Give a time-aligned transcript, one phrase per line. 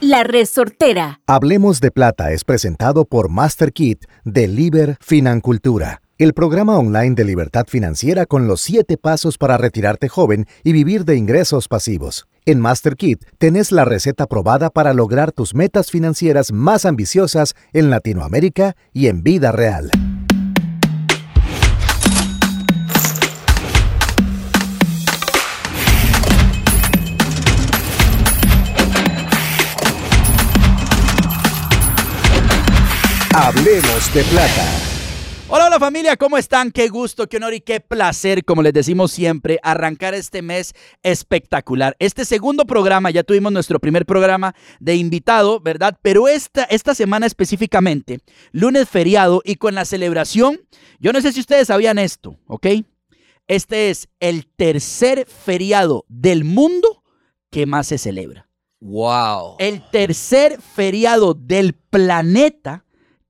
[0.00, 1.20] La resortera.
[1.26, 7.64] Hablemos de Plata es presentado por MasterKit de Liber Financultura, el programa online de libertad
[7.66, 12.26] financiera con los siete pasos para retirarte joven y vivir de ingresos pasivos.
[12.44, 18.76] En MasterKit tenés la receta probada para lograr tus metas financieras más ambiciosas en Latinoamérica
[18.92, 19.90] y en vida real.
[33.36, 34.64] Hablemos de plata.
[35.48, 36.70] Hola, hola familia, ¿cómo están?
[36.70, 41.96] Qué gusto, qué honor y qué placer, como les decimos siempre, arrancar este mes espectacular.
[41.98, 45.98] Este segundo programa, ya tuvimos nuestro primer programa de invitado, ¿verdad?
[46.00, 48.20] Pero esta, esta semana específicamente,
[48.52, 50.60] lunes feriado y con la celebración,
[51.00, 52.68] yo no sé si ustedes sabían esto, ¿ok?
[53.48, 57.02] Este es el tercer feriado del mundo
[57.50, 58.48] que más se celebra.
[58.78, 59.56] Wow.
[59.58, 62.83] El tercer feriado del planeta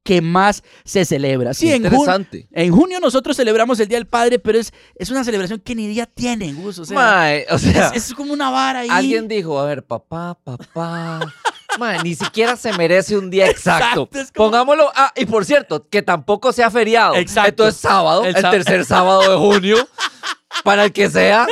[0.04, 1.54] que más se celebra.
[1.54, 2.46] Sí, en, jun- Interesante.
[2.52, 5.88] en junio nosotros celebramos el Día del Padre, pero es, es una celebración que ni
[5.88, 6.78] día tiene, Gus.
[6.78, 8.88] O sea, Mae, o sea, es, es como una vara ahí.
[8.90, 11.20] alguien dijo, a ver, papá, papá.
[12.04, 14.02] Ni siquiera se merece un día exacto.
[14.04, 14.92] Exacto, es como- Pongámoslo.
[14.94, 17.16] Ah, y por cierto, que tampoco sea feriado.
[17.16, 17.48] Exacto.
[17.64, 19.88] Entonces, sábado, El tercer sábado de junio.
[20.62, 21.46] para el que sea.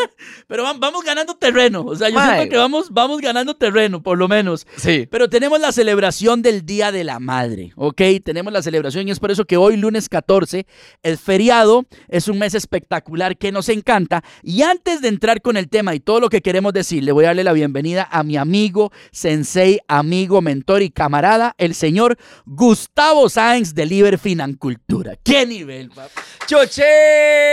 [0.53, 1.83] Pero vam- vamos ganando terreno.
[1.83, 4.67] O sea, yo siento que vamos, vamos ganando terreno, por lo menos.
[4.77, 5.09] Sí.
[5.11, 8.03] Pero tenemos la celebración del Día de la Madre, ¿ok?
[8.23, 10.67] Tenemos la celebración y es por eso que hoy, lunes 14,
[11.03, 14.23] el feriado es un mes espectacular que nos encanta.
[14.43, 17.25] Y antes de entrar con el tema y todo lo que queremos decir, le voy
[17.25, 23.31] a darle la bienvenida a mi amigo, sensei, amigo, mentor y camarada, el señor Gustavo
[23.31, 25.17] Sáenz de Liber Financultura.
[25.25, 26.11] ¡Qué nivel, papá!
[26.47, 26.83] ¡Choche!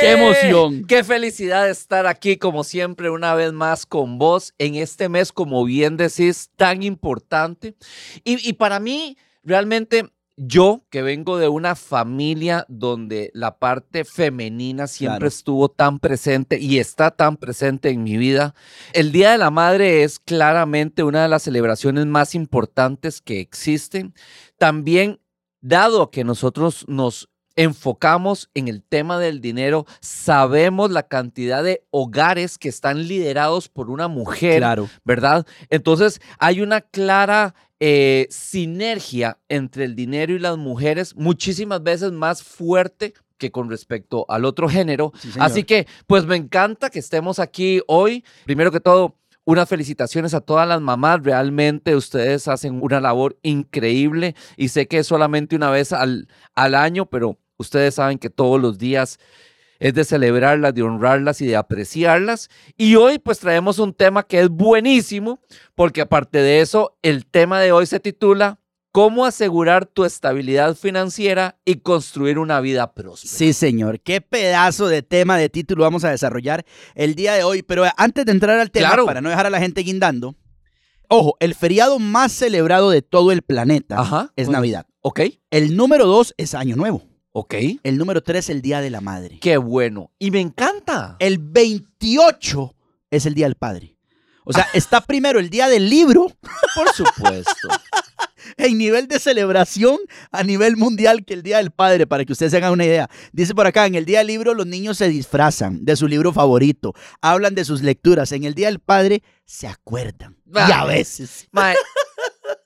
[0.02, 0.84] ¡Qué emoción!
[0.86, 5.64] ¡Qué felicidad estar aquí, como siempre, una vez más con vos en este mes, como
[5.66, 7.76] bien decís, tan importante.
[8.24, 10.12] Y, y para mí, realmente,
[10.42, 15.28] yo que vengo de una familia donde la parte femenina siempre Claro.
[15.28, 18.56] estuvo tan presente y está tan presente en mi vida,
[18.94, 24.14] el Día de la Madre es claramente una de las celebraciones más importantes que existen.
[24.58, 25.20] También,
[25.62, 27.29] dado que nosotros nos
[27.60, 33.90] enfocamos en el tema del dinero, sabemos la cantidad de hogares que están liderados por
[33.90, 34.90] una mujer, Claro.
[35.04, 35.46] ¿verdad?
[35.70, 42.44] Entonces hay una clara eh, sinergia entre el dinero y las mujeres, muchísimas veces más
[42.44, 45.12] fuerte que con respecto al otro género.
[45.20, 45.30] Sí.
[45.38, 48.24] Así que, pues me encanta que estemos aquí hoy.
[48.46, 51.24] Primero que todo, unas felicitaciones a todas las mamás.
[51.24, 56.76] Realmente ustedes hacen una labor increíble y sé que es solamente una vez al, al
[56.76, 59.20] año, pero ustedes saben que todos los días
[59.80, 62.50] es de celebrarlas, de honrarlas y de apreciarlas.
[62.76, 65.40] Y hoy pues traemos un tema que es buenísimo,
[65.76, 68.60] porque aparte de eso, el tema de hoy se titula
[68.92, 73.32] ¿Cómo asegurar tu estabilidad financiera y construir una vida próspera?
[73.32, 74.00] Sí, señor.
[74.00, 76.66] Qué pedazo de tema de título vamos a desarrollar
[76.96, 77.62] el día de hoy.
[77.62, 79.06] Pero antes de entrar al tema, Claro.
[79.06, 80.36] para no dejar a la gente guindando,
[81.08, 84.34] ojo, el feriado más celebrado de todo el planeta Ajá.
[84.36, 84.58] es Bueno.
[84.58, 84.88] Navidad.
[85.02, 85.22] ¿Ok?
[85.52, 87.04] El número dos es Año Nuevo.
[87.32, 87.56] ¿Ok?
[87.84, 89.40] El número tres, el Día de la Madre.
[89.40, 90.12] Qué bueno.
[90.18, 91.16] Y me encanta.
[91.20, 92.76] El 28
[93.12, 93.96] es el Día del Padre.
[94.46, 96.28] O sea, está primero el Día del Libro
[96.76, 97.68] Por supuesto.
[98.58, 99.98] en nivel de celebración
[100.32, 103.10] a nivel mundial que el Día del Padre, para que ustedes se hagan una idea.
[103.32, 106.34] Dice por acá, en el Día del Libro los niños se disfrazan de su libro
[106.34, 108.32] favorito, hablan de sus lecturas.
[108.32, 110.38] En el Día del Padre se acuerdan.
[110.46, 111.48] Y a veces.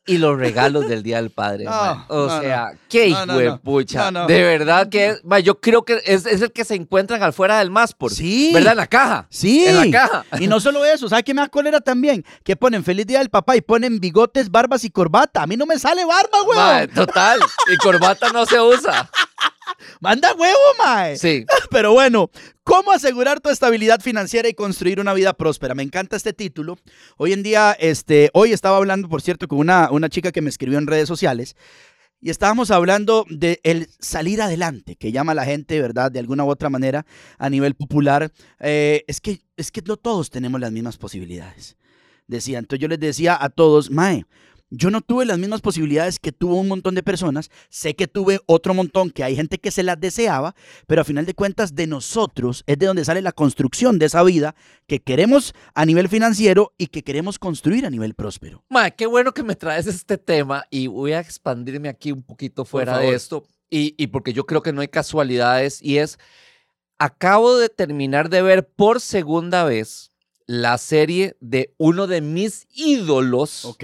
[0.05, 1.65] Y los regalos del Día del Padre.
[1.73, 2.05] No.
[2.09, 4.11] O no, sea, qué hijo de pucha.
[4.11, 7.33] De verdad que es- mae, yo creo que es, es el que se encuentran al
[7.33, 8.11] fuera del Maspor.
[8.11, 8.51] Sí.
[8.53, 8.71] ¿Verdad?
[8.73, 9.27] En la caja.
[9.29, 9.65] Sí.
[9.65, 10.25] En la caja.
[10.39, 12.25] Y no solo eso, ¿sabe qué me da cólera también?
[12.43, 15.43] Que ponen Feliz Día del Papá y ponen bigotes, barbas y corbata.
[15.43, 16.89] A mí no me sale barba, weón.
[16.89, 17.39] total.
[17.73, 19.09] Y corbata no se usa.
[20.01, 21.17] Manda huevo, mae.
[21.17, 21.45] Sí.
[21.71, 22.29] Pero bueno,
[22.63, 25.75] ¿cómo asegurar tu estabilidad financiera y construir una vida próspera?
[25.75, 26.77] Me encanta este título.
[27.17, 30.49] Hoy en día, este, hoy estaba hablando, por cierto, con una, una chica que me
[30.49, 31.55] escribió en redes sociales.
[32.23, 36.09] Y estábamos hablando de el salir adelante, que llama la gente, ¿verdad?
[36.09, 37.05] De alguna u otra manera,
[37.37, 38.31] a nivel popular.
[38.61, 41.75] Eh, es, que, es que no todos tenemos las mismas posibilidades.
[42.27, 42.59] decía.
[42.59, 44.25] Entonces yo les decía a todos, Mae,
[44.75, 47.51] yo no tuve las mismas posibilidades que tuvo un montón de personas.
[47.69, 50.55] Sé que tuve otro montón que hay gente que se las deseaba,
[50.87, 54.23] pero a final de cuentas de nosotros es de donde sale la construcción de esa
[54.23, 54.55] vida
[54.87, 58.63] que queremos a nivel financiero y que queremos construir a nivel próspero.
[58.69, 62.65] Ma, qué bueno que me traes este tema y voy a expandirme aquí un poquito
[62.65, 66.17] fuera de esto y, y porque yo creo que no hay casualidades y es,
[66.97, 70.09] acabo de terminar de ver por segunda vez
[70.47, 73.83] la serie de uno de mis ídolos, Ok,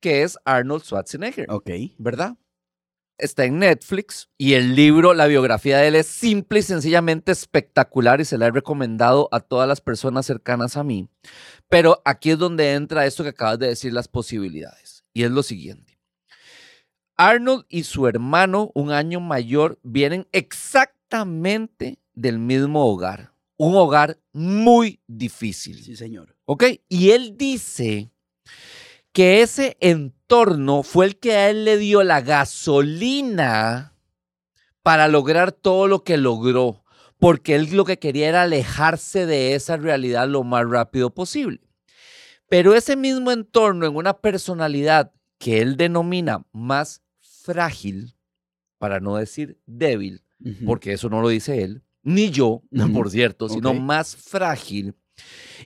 [0.00, 1.70] que es Arnold Schwarzenegger, ok.
[1.98, 2.36] ¿verdad?
[3.18, 8.20] Está en Netflix y el libro, la biografía de él es simple y sencillamente espectacular
[8.20, 11.08] y se la he recomendado a todas las personas cercanas a mí.
[11.68, 15.04] Pero aquí es donde entra esto que acabas de decir, las posibilidades.
[15.12, 15.98] Y es lo siguiente.
[17.16, 23.32] Arnold y su hermano, un año mayor, vienen exactamente del mismo hogar.
[23.56, 25.82] Un hogar muy difícil.
[25.82, 26.36] Sí, señor.
[26.44, 26.64] ¿Ok?
[26.88, 28.12] Y él dice
[29.12, 33.94] que ese entorno fue el que a él le dio la gasolina
[34.82, 36.84] para lograr todo lo que logró,
[37.18, 41.60] porque él lo que quería era alejarse de esa realidad lo más rápido posible.
[42.48, 48.14] Pero ese mismo entorno en una personalidad que él denomina más frágil,
[48.78, 50.22] para no decir débil,
[50.64, 52.62] porque eso no lo dice él, ni yo,
[52.94, 54.94] por cierto, sino más frágil,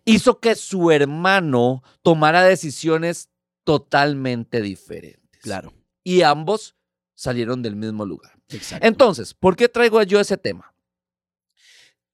[0.04, 3.28] hizo que su hermano tomara decisiones
[3.64, 5.40] totalmente diferentes.
[5.42, 5.72] Claro,
[6.04, 6.76] Y ambos
[7.14, 8.32] salieron del mismo lugar.
[8.48, 8.86] exacto.
[8.86, 10.74] Entonces, ¿por qué traigo yo ese tema?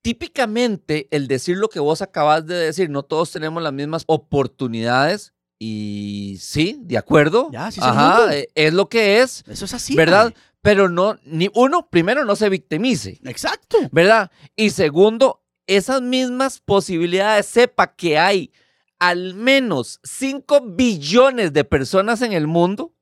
[0.02, 5.34] Típicamente, el decir lo que vos acabas de decir, no todos tenemos las mismas oportunidades.
[5.58, 7.50] Y sí, de acuerdo.
[7.52, 9.42] Ya, sí, Ajá, eh, es lo que es.
[9.48, 9.96] Eso es así.
[9.96, 10.32] ¿verdad?
[10.62, 13.76] Pero no, ni uno, primero, no se victimice, Exacto.
[13.90, 14.30] ¿verdad?
[14.54, 18.52] Y segundo, esas mismas posibilidades, sepa que hay
[18.98, 22.92] al menos 5 billones de personas en el mundo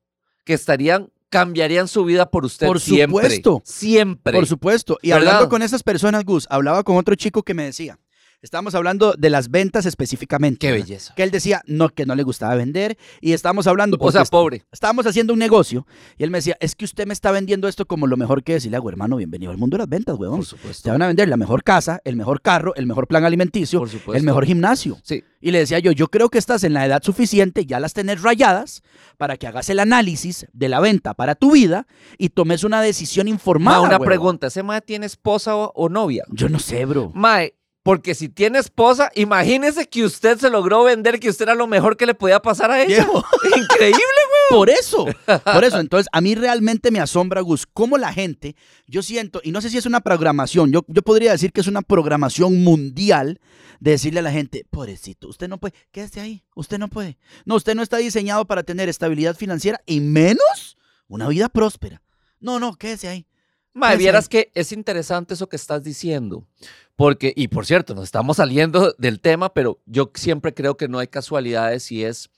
[0.45, 3.23] que estarían, cambiarían su vida por usted Por siempre.
[3.23, 3.61] supuesto.
[3.65, 4.33] Siempre.
[4.33, 4.97] Por supuesto.
[5.01, 5.27] Y ¿Verdad?
[5.27, 7.99] hablando con esas personas, Gus, hablaba con otro chico que me decía,
[8.47, 10.59] estábamos hablando de las ventas específicamente.
[10.65, 11.13] Qué belleza.
[11.15, 14.63] Que él decía no, que no le gustaba vender y estábamos hablando, O sea, pobre.
[14.71, 15.85] estábamos haciendo un negocio
[16.17, 18.55] y él me decía, es que usted me está vendiendo esto como lo mejor que
[18.55, 18.65] es.
[18.65, 20.39] Y le hago, hermano, bienvenido al mundo de las ventas, huevón.
[20.39, 20.89] Por Te supuesto.
[20.89, 24.13] van a vender la mejor casa, el mejor carro, el mejor plan alimenticio, Por supuesto.
[24.15, 24.97] el mejor gimnasio.
[25.03, 25.23] Sí.
[25.39, 28.21] Y le decía yo, yo creo que estás en la edad suficiente, ya las tenés
[28.23, 28.81] rayadas,
[29.17, 31.85] para que hagas el análisis de la venta para tu vida
[32.17, 33.77] y tomes una decisión informada.
[33.77, 34.05] Ma, una huevón".
[34.07, 34.47] pregunta.
[34.47, 36.23] ¿Ese mae tiene esposa o, o novia?
[36.31, 37.11] Yo no sé, bro.
[37.13, 37.53] Mae,
[37.87, 41.95] porque si tiene esposa, imagínese que usted se logró vender que usted era lo mejor
[41.95, 42.97] que le podía pasar a ella.
[42.97, 43.23] Viejo.
[43.55, 44.01] Increíble.
[44.49, 45.79] Por eso, por eso.
[45.79, 48.57] Entonces, a mí realmente me asombra, Gus, cómo la gente,
[48.87, 51.67] yo siento, y no sé si es una programación, yo, yo podría decir que es
[51.67, 53.39] una programación mundial
[53.79, 57.17] de decirle a la gente, pobrecito, usted no puede, quédese ahí, usted no puede.
[57.45, 62.01] No, usted no está diseñado para tener estabilidad financiera y menos una vida próspera.
[62.41, 63.27] No, no, quédese ahí.
[63.77, 66.47] Mae, vieras que es interesante eso que estás diciendo.
[66.95, 70.97] Porque, y por cierto, nos estamos saliendo del tema, pero yo siempre creo que no
[70.97, 72.31] hay casualidades y es,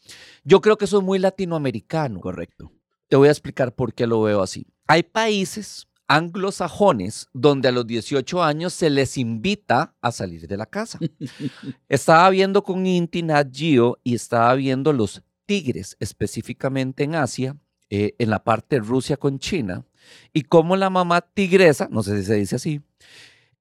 [0.43, 2.19] yo creo que eso es muy latinoamericano.
[2.19, 2.73] Correcto.
[3.07, 4.67] Te voy a explicar por qué lo veo así.
[4.87, 10.65] Hay países anglosajones donde a los 18 años se les invita a salir de la
[10.65, 10.99] casa.
[11.87, 17.55] estaba viendo con Inti Nat Geo y estaba viendo los tigres específicamente en Asia,
[17.89, 19.85] eh, en la parte de Rusia con China,
[20.33, 22.81] y cómo la mamá tigresa, no sé si se dice así,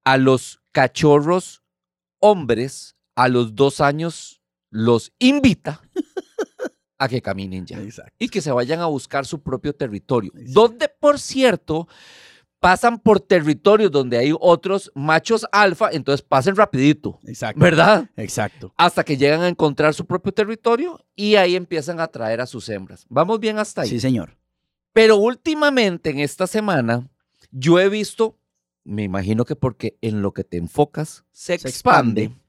[0.04, 1.62] a los cachorros
[2.20, 4.40] hombres a los dos años
[4.70, 5.82] los invita
[6.98, 8.14] a que caminen ya Exacto.
[8.18, 10.32] y que se vayan a buscar su propio territorio.
[10.36, 10.52] Exacto.
[10.60, 11.88] Donde, por cierto,
[12.60, 17.60] pasan por territorios donde hay otros machos alfa, entonces pasen rapidito, Exacto.
[17.60, 18.08] ¿verdad?
[18.16, 18.72] Exacto.
[18.76, 22.68] Hasta que llegan a encontrar su propio territorio y ahí empiezan a atraer a sus
[22.68, 23.04] hembras.
[23.08, 23.88] Vamos bien hasta ahí.
[23.88, 24.37] Sí, señor.
[24.98, 27.08] Pero últimamente, en esta semana,
[27.52, 28.36] yo he visto,
[28.82, 32.42] me imagino que porque en lo que te enfocas se, Se expande, expande.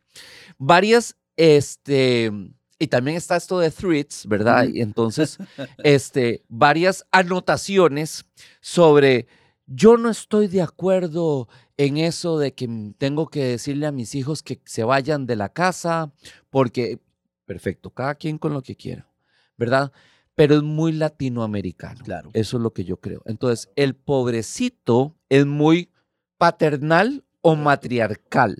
[0.58, 2.32] varias, este,
[2.79, 4.68] y también está esto de threads, ¿verdad?
[4.68, 5.38] Y entonces,
[5.84, 8.25] este, varias anotaciones
[8.62, 9.27] sobre,
[9.68, 14.41] yo no estoy de acuerdo en eso de que tengo que decirle a mis hijos
[14.41, 16.12] que se vayan de la casa,
[16.50, 16.98] porque,
[17.46, 19.08] perfecto, cada quien con lo que quiera,
[19.56, 19.91] ¿verdad?
[20.39, 22.01] Pero es muy latinoamericano.
[22.01, 22.29] Claro.
[22.34, 23.22] Eso es lo que yo creo.
[23.25, 25.91] Entonces, el pobrecito es muy
[26.38, 28.55] paternal o matriarcal,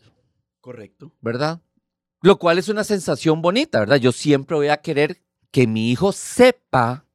[0.60, 1.14] Correcto.
[1.22, 1.62] ¿verdad?
[2.22, 3.96] Lo cual es una sensación bonita, ¿verdad?
[3.96, 5.22] Yo siempre voy a querer
[5.52, 7.06] que mi hijo sepa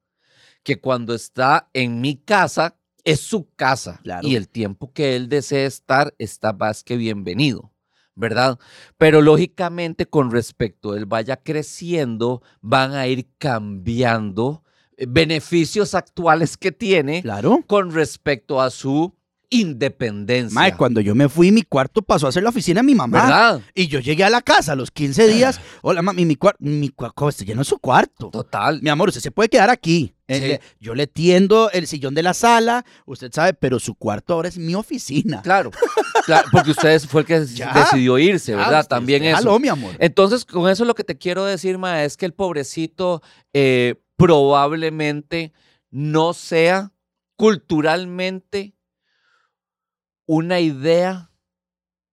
[0.62, 4.26] que cuando está en mi casa es su casa Claro.
[4.26, 7.70] y el tiempo que él desee estar está más que bienvenido,
[8.14, 8.58] ¿verdad?
[8.98, 14.62] Pero lógicamente con respecto a él vaya creciendo, van a ir cambiando
[14.96, 17.62] eh, beneficios actuales que tiene Claro.
[17.66, 19.14] con respecto a su
[19.60, 20.54] independencia.
[20.54, 23.22] Mae, cuando yo me fui, mi cuarto pasó a ser la oficina de mi mamá.
[23.22, 23.60] ¿Verdad?
[23.74, 25.60] Y yo llegué a la casa a los 15 días.
[25.82, 28.30] Hola, mami, mi cuarto, mi cuarto, lleno de su cuarto.
[28.30, 28.80] Total.
[28.82, 30.14] Mi amor, usted se puede quedar aquí.
[30.26, 30.68] Eh, Sí.
[30.80, 34.56] yo le tiendo el sillón de la sala, usted sabe, pero su cuarto ahora es
[34.56, 35.42] mi oficina.
[35.42, 35.70] Claro,
[36.24, 37.72] claro, porque usted fue el que Ya.
[37.74, 38.80] decidió irse, Ah, ¿verdad?
[38.80, 39.36] usted- También usted eso.
[39.36, 39.92] jaló, mi amor.
[39.98, 43.20] Entonces, con eso lo que te quiero decir, ma, es que el pobrecito
[43.52, 45.52] eh, probablemente
[45.90, 46.90] no sea
[47.36, 48.74] culturalmente
[50.26, 51.30] una idea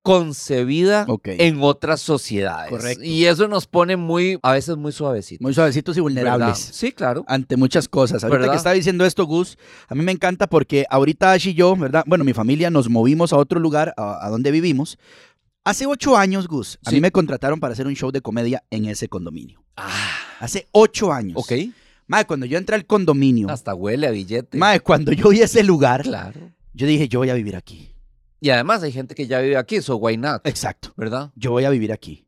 [0.03, 1.27] concebida Ok.
[1.37, 2.71] en otras sociedades.
[2.71, 3.03] Correcto.
[3.03, 5.43] Y eso nos pone muy, a veces muy suavecito.
[5.43, 6.03] Muy suavecitos y ¿verdad?
[6.03, 6.57] vulnerables.
[6.57, 7.23] Sí, claro.
[7.27, 8.23] ante muchas cosas.
[8.23, 8.53] Ahorita ¿Verdad?
[8.53, 12.03] que está diciendo esto, Gus, a mí me encanta porque ahorita Ash y yo, ¿verdad?
[12.07, 14.97] Bueno, mi familia nos movimos a otro lugar, a, a donde vivimos.
[15.63, 16.95] Hace ocho años, Gus, a Sí.
[16.95, 19.63] mí me contrataron para hacer un show de comedia en ese condominio.
[19.77, 19.89] Ah,
[20.39, 21.37] Hace ocho años.
[21.37, 21.51] ok.
[22.07, 24.57] Madre, cuando yo entré al condominio, Hasta huele a billete.
[24.57, 26.49] madre, cuando yo vi ese lugar, Claro.
[26.73, 27.90] yo dije, yo voy a vivir aquí.
[28.41, 30.45] Y además hay gente que ya vive aquí, so why not?
[30.47, 30.91] Exacto.
[30.97, 31.31] ¿Verdad?
[31.35, 32.25] Yo voy a vivir aquí.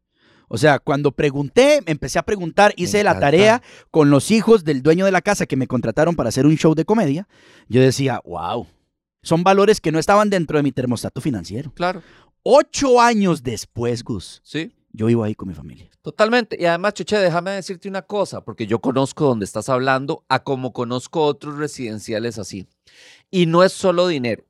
[0.48, 5.06] O sea, cuando pregunté, empecé a preguntar, hice la tarea con los hijos del dueño
[5.06, 7.28] de la casa que me contrataron para hacer un show de comedia.
[7.68, 8.68] Yo decía, wow,
[9.24, 11.72] son valores que no estaban dentro de mi termostato financiero.
[11.74, 12.04] Claro.
[12.44, 14.72] Ocho años después, Gus, Sí.
[14.92, 15.90] yo vivo ahí con mi familia.
[16.04, 16.56] Totalmente.
[16.60, 20.74] Y además, Chuche, déjame decirte una cosa, porque yo conozco donde estás hablando, a como
[20.74, 22.68] conozco otros residenciales así.
[23.32, 24.44] Y no es solo dinero.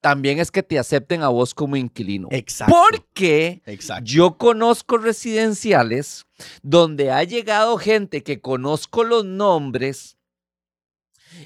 [0.00, 2.28] También es que te acepten a vos como inquilino.
[2.30, 2.74] Exacto.
[2.90, 4.04] Porque Exacto.
[4.04, 6.26] yo conozco residenciales
[6.62, 10.16] donde ha llegado gente que conozco los nombres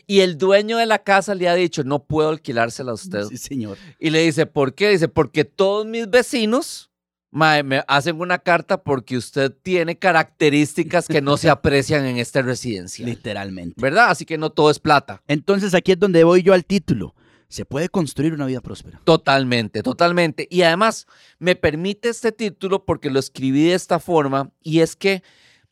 [0.07, 3.25] y el dueño de la casa le ha dicho, no puedo alquilársela a usted.
[3.25, 3.78] Sí, señor.
[3.99, 4.90] Y le dice, ¿por qué?
[4.90, 6.90] Dice, porque todos mis vecinos
[7.30, 12.42] mae, me hacen una carta porque usted tiene características que no se aprecian en esta
[12.42, 13.07] residencia.
[13.07, 13.80] Literalmente.
[13.80, 14.11] ¿Verdad?
[14.11, 15.23] Así que no todo es plata.
[15.26, 17.14] Entonces aquí es donde voy yo al título.
[17.50, 19.00] Se puede construir una vida próspera.
[19.04, 20.47] Totalmente, totalmente.
[20.50, 21.07] Y además,
[21.40, 25.25] me permite este título porque lo escribí de esta forma y es que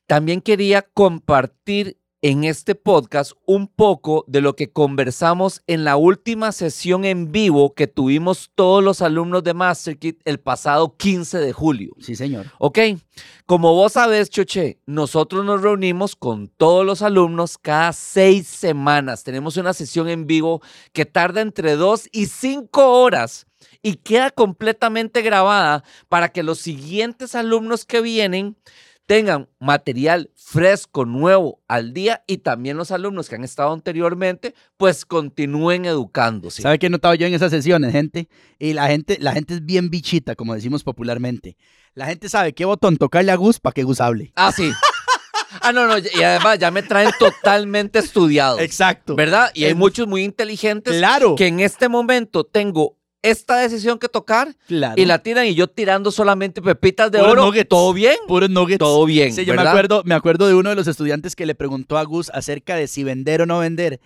[0.08, 6.50] también quería compartir en este podcast un poco de lo que conversamos en la última
[6.50, 11.94] sesión en vivo que tuvimos todos los alumnos de MasterKit el pasado 15 de julio.
[12.00, 12.46] Sí, señor.
[12.58, 12.78] Ok,
[13.46, 19.22] como vos sabés, Choche, nosotros nos reunimos con todos los alumnos cada seis semanas.
[19.22, 20.60] Tenemos una sesión en vivo
[20.92, 23.46] que tarda entre dos y cinco horas
[23.82, 28.56] y queda completamente grabada para que los siguientes alumnos que vienen
[29.08, 35.06] tengan material fresco, nuevo, al día y también los alumnos que han estado anteriormente, pues
[35.06, 36.60] continúen educándose.
[36.60, 38.28] ¿Sabe qué he notado yo en esas sesiones, gente?
[38.58, 41.56] Y la gente, la gente es bien bichita, como decimos popularmente.
[41.94, 44.30] La gente sabe qué botón tocarle a Gus para que Gus hable.
[44.36, 44.70] Ah, sí.
[45.62, 48.60] Ah, no, no, y además ya me traen totalmente estudiado.
[48.60, 49.16] Exacto.
[49.16, 49.50] ¿Verdad?
[49.54, 51.34] Y hay muchos muy inteligentes Claro.
[51.34, 54.94] que en este momento tengo esta decisión que tocar Claro.
[55.00, 57.44] y la tiran y yo tirando solamente pepitas de Puros oro.
[57.46, 57.68] nuggets.
[57.68, 58.16] ¿Todo bien?
[58.26, 58.78] Puros nuggets.
[58.78, 61.54] Todo bien, Sí, yo me acuerdo, me acuerdo de uno de los estudiantes que le
[61.54, 64.00] preguntó a Gus acerca de si vender o no vender.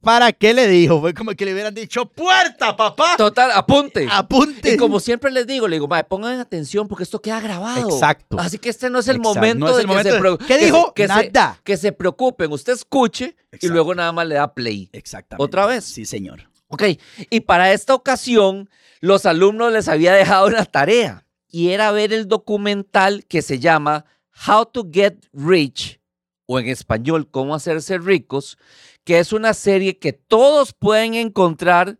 [0.00, 1.00] ¿Para qué le dijo?
[1.00, 3.16] Fue como que le hubieran dicho, ¡puerta, papá!
[3.16, 4.06] Total, apunte.
[4.08, 4.74] ¡Apunte!
[4.74, 7.90] Y como siempre les digo, le digo, "Mae, pongan atención porque esto queda grabado.
[7.90, 8.38] Exacto.
[8.38, 10.20] Así que este no es el Exacto, momento no es el que momento se de-
[10.20, 10.92] pro- ¿Qué que se- dijo?
[10.94, 11.58] que se- Nada.
[11.64, 14.88] que se preocupen, usted escuche y luego nada más le da play.
[14.92, 15.42] Exactamente.
[15.44, 15.84] ¿Otra vez?
[15.84, 16.48] Sí, señor.
[16.68, 16.82] Ok,
[17.30, 18.68] y para esta ocasión,
[19.00, 24.04] los alumnos les había dejado una tarea y era ver el documental que se llama
[24.46, 25.98] How to Get Rich,
[26.46, 28.58] o en español, Cómo hacerse ricos,
[29.04, 31.98] que es una serie que todos pueden encontrar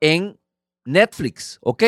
[0.00, 0.38] en
[0.84, 1.84] Netflix, ¿ok?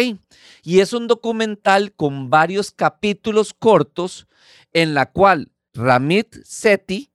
[0.63, 4.29] Y es un documental con varios capítulos cortos
[4.73, 7.11] en la cual Ramit Sethi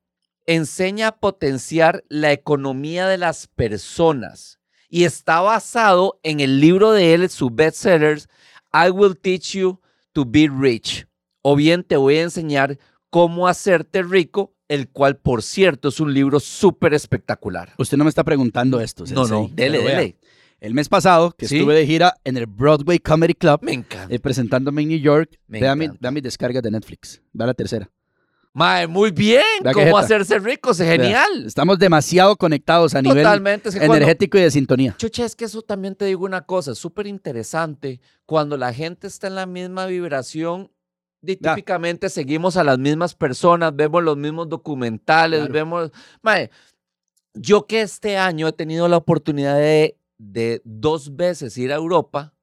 [0.46, 4.59] enseña a potenciar la economía de las personas
[4.90, 8.20] y está basado en el libro de él, su bestseller,
[8.74, 9.80] I Will Teach You
[10.14, 11.06] to Be Rich.
[11.42, 12.78] O bien te voy a enseñar
[13.10, 17.74] cómo hacerte rico, el cual, por cierto, es un libro súper espectacular.
[17.78, 19.04] Usted no me está preguntando esto.
[19.04, 20.18] No, sensei, no, dele, dele.
[20.60, 21.56] El mes pasado, que Sí.
[21.58, 24.14] estuve de gira en el Broadway Comedy Club, Me encanta.
[24.14, 26.00] eh, presentándome en New York, Me vea mi, encanta.
[26.02, 27.22] vea mi descarga de Netflix.
[27.32, 27.90] Vea la tercera.
[28.60, 29.42] Mae, muy bien.
[29.74, 30.72] ¿Cómo hacerse rico?
[30.72, 31.46] Es genial.
[31.46, 33.70] Estamos demasiado conectados a nivel Totalmente.
[33.70, 34.96] Es que cuando- energético y de sintonía.
[34.98, 38.02] Chucha, es que eso también te digo una cosa, súper interesante.
[38.26, 40.70] Cuando la gente está en la misma vibración,
[41.22, 41.36] Ya.
[41.56, 45.54] típicamente seguimos a las mismas personas, vemos los mismos documentales, Claro.
[45.54, 45.92] vemos...
[46.22, 46.50] Mae,
[47.34, 52.34] yo que este año he tenido la oportunidad de, de dos veces ir a Europa,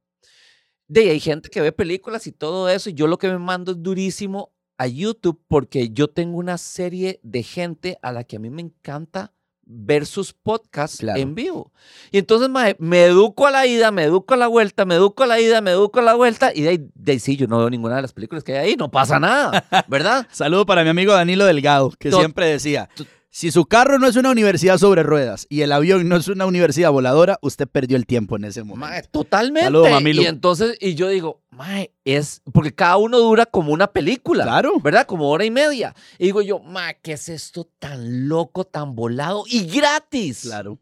[0.89, 3.39] de ahí hay gente que ve películas y todo eso, y yo lo que me
[3.39, 8.37] mando es durísimo a YouTube porque yo tengo una serie de gente a la que
[8.37, 9.33] a mí me encanta
[9.69, 11.19] ver sus podcasts Claro.
[11.21, 11.73] en vivo.
[12.13, 15.27] Y entonces me educo a la ida, me educo a la vuelta, me educo a
[15.27, 17.59] la ida, me educo a la vuelta, y de ahí, de ahí sí, yo no
[17.59, 20.29] veo ninguna de las películas que hay ahí, no pasa nada, ¿verdad?
[20.31, 22.89] Saludo para mi amigo Danilo Delgado, que To- siempre decía,
[23.37, 26.47] si su carro no es una universidad sobre ruedas y el avión no es una
[26.47, 28.89] universidad voladora, usted perdió el tiempo en ese momento.
[28.89, 29.67] Mae, totalmente.
[29.67, 30.01] Saludo.
[30.01, 34.45] Y entonces, y yo digo, mae, es, porque cada uno dura como una película.
[34.45, 34.81] Claro.
[34.81, 35.05] ¿verdad?
[35.05, 35.95] Como hora y media.
[36.19, 40.41] Y digo yo, ma, ¿qué es esto tan loco, tan volado y gratis?
[40.45, 40.79] Claro.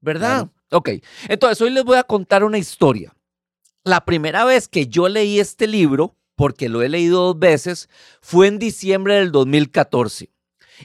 [0.00, 0.48] ¿Verdad?
[0.70, 0.90] Ok,
[1.26, 3.16] entonces hoy les voy a contar una historia.
[3.82, 7.88] La primera vez que yo leí este libro, porque lo he leído dos veces,
[8.20, 10.30] fue en diciembre del 2014.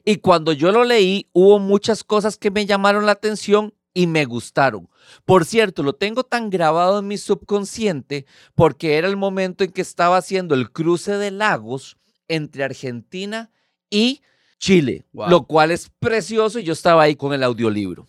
[0.06, 4.26] Y cuando yo lo leí, hubo muchas cosas que me llamaron la atención y me
[4.26, 4.90] gustaron.
[5.26, 9.82] Por cierto, lo tengo tan grabado en mi subconsciente porque era el momento en que
[9.82, 13.52] estaba haciendo el cruce de lagos entre Argentina
[13.90, 14.22] y
[14.60, 15.30] Chile, Wow.
[15.30, 18.08] lo cual es precioso y yo estaba ahí con el audiolibro.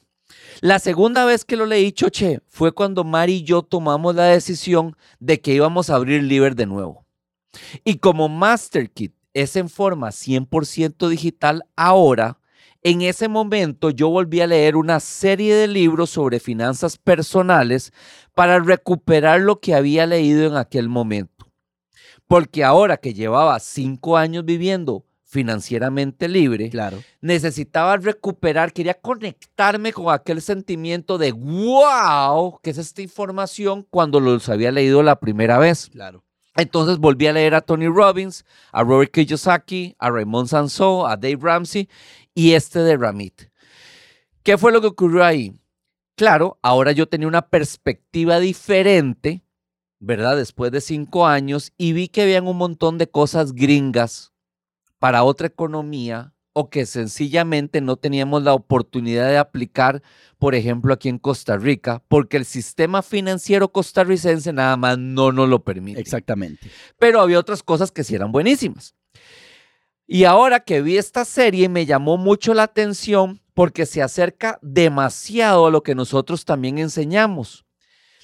[0.61, 4.97] La segunda vez que lo leí, Choche, fue cuando Mari y yo tomamos la decisión
[5.19, 7.05] de que íbamos a abrir Liber de nuevo.
[7.85, 12.39] Y como MasterKit es en forma 100% digital ahora,
[12.83, 17.93] en ese momento yo volví a leer una serie de libros sobre finanzas personales
[18.35, 21.47] para recuperar lo que había leído en aquel momento.
[22.27, 27.03] Porque ahora que llevaba cinco años viviendo financieramente libre, Claro.
[27.21, 34.49] necesitaba recuperar, quería conectarme con aquel sentimiento de wow, que es esta información cuando los
[34.51, 35.89] había leído la primera vez.
[35.91, 36.23] Claro.
[36.57, 41.39] Entonces volví a leer a Tony Robbins, a Robert Kiyosaki, a Raymond Sansó, a Dave
[41.41, 41.89] Ramsey
[42.35, 43.45] y este de Ramit.
[44.43, 45.55] ¿Qué fue lo que ocurrió ahí?
[46.15, 49.43] Claro, ahora yo tenía una perspectiva diferente,
[49.99, 50.37] ¿verdad?
[50.37, 54.33] Después de cinco años y vi que habían un montón de cosas gringas
[54.99, 60.03] para otra economía o que sencillamente no teníamos la oportunidad de aplicar,
[60.39, 65.49] por ejemplo, aquí en Costa Rica, porque el sistema financiero costarricense nada más no nos
[65.49, 66.71] lo permite Exactamente.
[66.99, 68.95] pero había otras cosas que sí eran buenísimas.
[70.07, 75.67] Y ahora que vi esta serie me llamó mucho la atención porque se acerca demasiado
[75.67, 77.65] a lo que nosotros también enseñamos.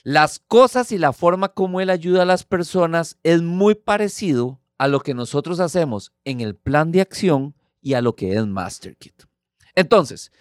[0.04, 4.88] Las cosas y la forma como él ayuda a las personas es muy parecido a
[4.88, 9.24] lo que nosotros hacemos en el plan de acción y a lo que es MasterKit.
[9.74, 10.32] Entonces,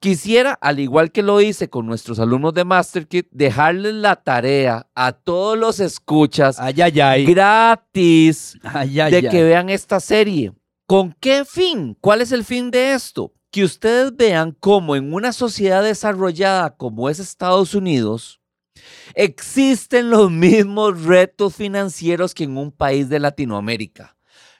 [0.00, 5.12] quisiera, al igual que lo hice con nuestros alumnos de MasterKit, dejarles la tarea a
[5.12, 7.26] todos los escuchas Ay, ay, ay.
[7.26, 10.52] gratis de que vean esta serie.
[10.86, 11.96] ¿Con qué fin?
[12.00, 13.34] ¿Cuál es el fin de esto?
[13.50, 18.40] Que ustedes vean cómo en una sociedad desarrollada como es Estados Unidos,
[19.14, 24.17] existen los mismos retos financieros que en un país de Latinoamérica.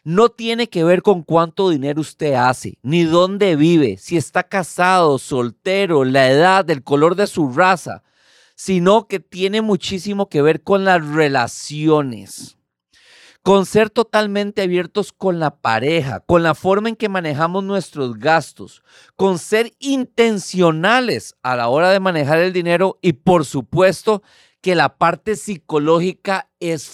[0.09, 5.19] No tiene que ver con cuánto dinero usted hace, ni dónde vive, si está casado,
[5.19, 8.03] soltero, la edad, el color de su raza,
[8.55, 12.57] sino que tiene muchísimo que ver con las relaciones
[13.43, 18.83] con ser totalmente abiertos con la pareja, con la forma en que manejamos nuestros gastos,
[19.15, 24.23] con ser intencionales a la hora de manejar el dinero y por supuesto
[24.61, 26.87] que la parte psicológica es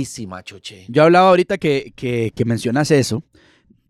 [0.00, 0.84] fuertísima, Choche.
[0.88, 3.24] Yo hablaba ahorita que, que, que mencionas eso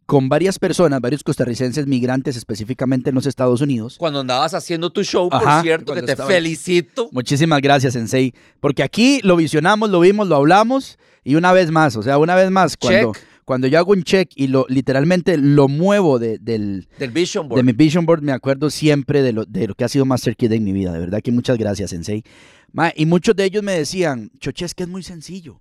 [0.07, 3.97] con varias personas, varios costarricenses migrantes específicamente en los Estados Unidos.
[3.97, 7.09] Cuando andabas haciendo tu show, por cierto, que te estaba- felicito.
[7.13, 8.35] Muchísimas gracias, Sensei.
[8.59, 12.35] Porque aquí lo visionamos, lo vimos, lo hablamos y una vez más, o sea, una
[12.35, 13.23] vez más, cuando, Check.
[13.45, 17.59] cuando yo hago un check y lo literalmente lo muevo de, del, Del Vision Board.
[17.61, 20.35] de mi vision board, me acuerdo siempre de lo, de lo que ha sido Master
[20.35, 20.93] Kid en mi vida.
[20.93, 22.25] De verdad que muchas gracias, Sensei.
[22.73, 25.61] Ma, y muchos de ellos me decían, Choche, es que es muy sencillo.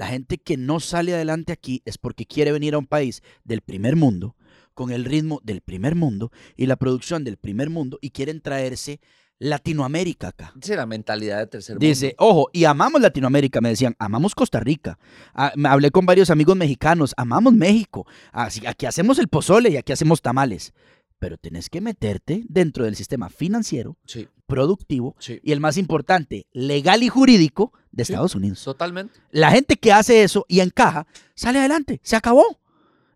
[0.00, 3.60] La gente que no sale adelante aquí es porque quiere venir a un país del
[3.60, 4.34] primer mundo,
[4.72, 8.98] con el ritmo del primer mundo y la producción del primer mundo y quieren traerse
[9.38, 10.54] Latinoamérica acá.
[10.62, 11.86] Sí, la mentalidad de tercer mundo.
[11.86, 14.98] Dice, ojo, y amamos Latinoamérica, me decían, amamos Costa Rica.
[15.34, 18.06] Ah, me hablé con varios amigos mexicanos, amamos México.
[18.32, 20.72] Así, aquí hacemos el pozole y aquí hacemos tamales.
[21.18, 24.26] Pero tenés que meterte dentro del sistema financiero Sí.
[24.50, 25.40] Productivo Sí.
[25.42, 28.12] y el más importante, legal y jurídico de Sí.
[28.12, 28.62] Estados Unidos.
[28.62, 29.18] Totalmente.
[29.30, 32.58] La gente que hace eso y encaja, sale adelante, se acabó.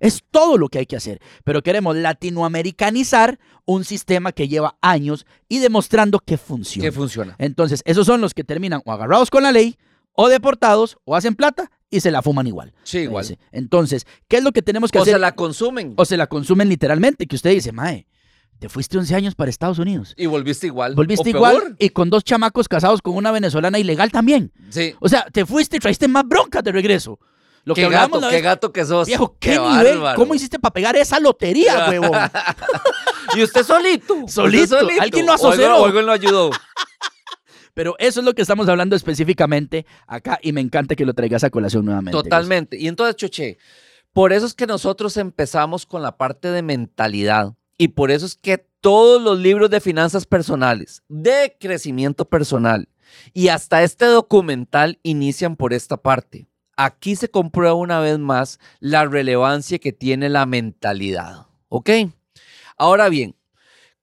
[0.01, 1.21] Es todo lo que hay que hacer.
[1.45, 6.87] Pero queremos latinoamericanizar un sistema que lleva años y demostrando que funciona.
[6.89, 7.35] Que funciona.
[7.39, 9.77] Entonces, esos son los que terminan o agarrados con la ley,
[10.13, 12.73] o deportados, o hacen plata y se la fuman igual.
[12.83, 13.39] Sí, igual.
[13.53, 15.15] Entonces, ¿qué es lo que tenemos que O hacer?
[15.15, 15.95] se la consumen.
[15.97, 18.07] o se la consumen literalmente, que usted dice, Mae,
[18.59, 20.15] te fuiste 11 años para Estados Unidos.
[20.17, 20.95] Y volviste igual.
[20.95, 21.77] Volviste O igual peor.
[21.79, 24.53] y con dos chamacos casados con una venezolana ilegal también.
[24.71, 24.95] Sí.
[25.01, 27.19] O sea, te fuiste y traiste más broncas de regreso.
[27.65, 29.07] Lo qué que gato, qué gato que sos.
[29.07, 29.97] Viejo, ¿qué, nivel?
[29.97, 30.17] bárbaro.
[30.19, 32.13] ¿Cómo hiciste para pegar esa lotería, huevón?
[33.35, 34.15] Y usted solito.
[34.15, 34.77] usted Solito.
[35.01, 35.77] Alguien lo asoció.
[35.77, 36.51] o algo lo ayudó.
[37.75, 41.43] Pero eso es lo que estamos hablando específicamente acá y me encanta que lo traigas
[41.43, 42.13] a colación nuevamente.
[42.13, 42.79] Totalmente.
[42.79, 43.59] Y entonces, Choche,
[44.13, 47.55] por eso es que nosotros empezamos con la parte de mentalidad.
[47.77, 52.89] Y por eso es que todos los libros de finanzas personales, de crecimiento personal
[53.33, 56.49] y hasta este documental inician por esta parte.
[56.77, 61.47] Aquí se comprueba una vez más la relevancia que tiene la mentalidad.
[61.69, 61.91] ¿Ok?
[62.77, 63.37] Ahora bien,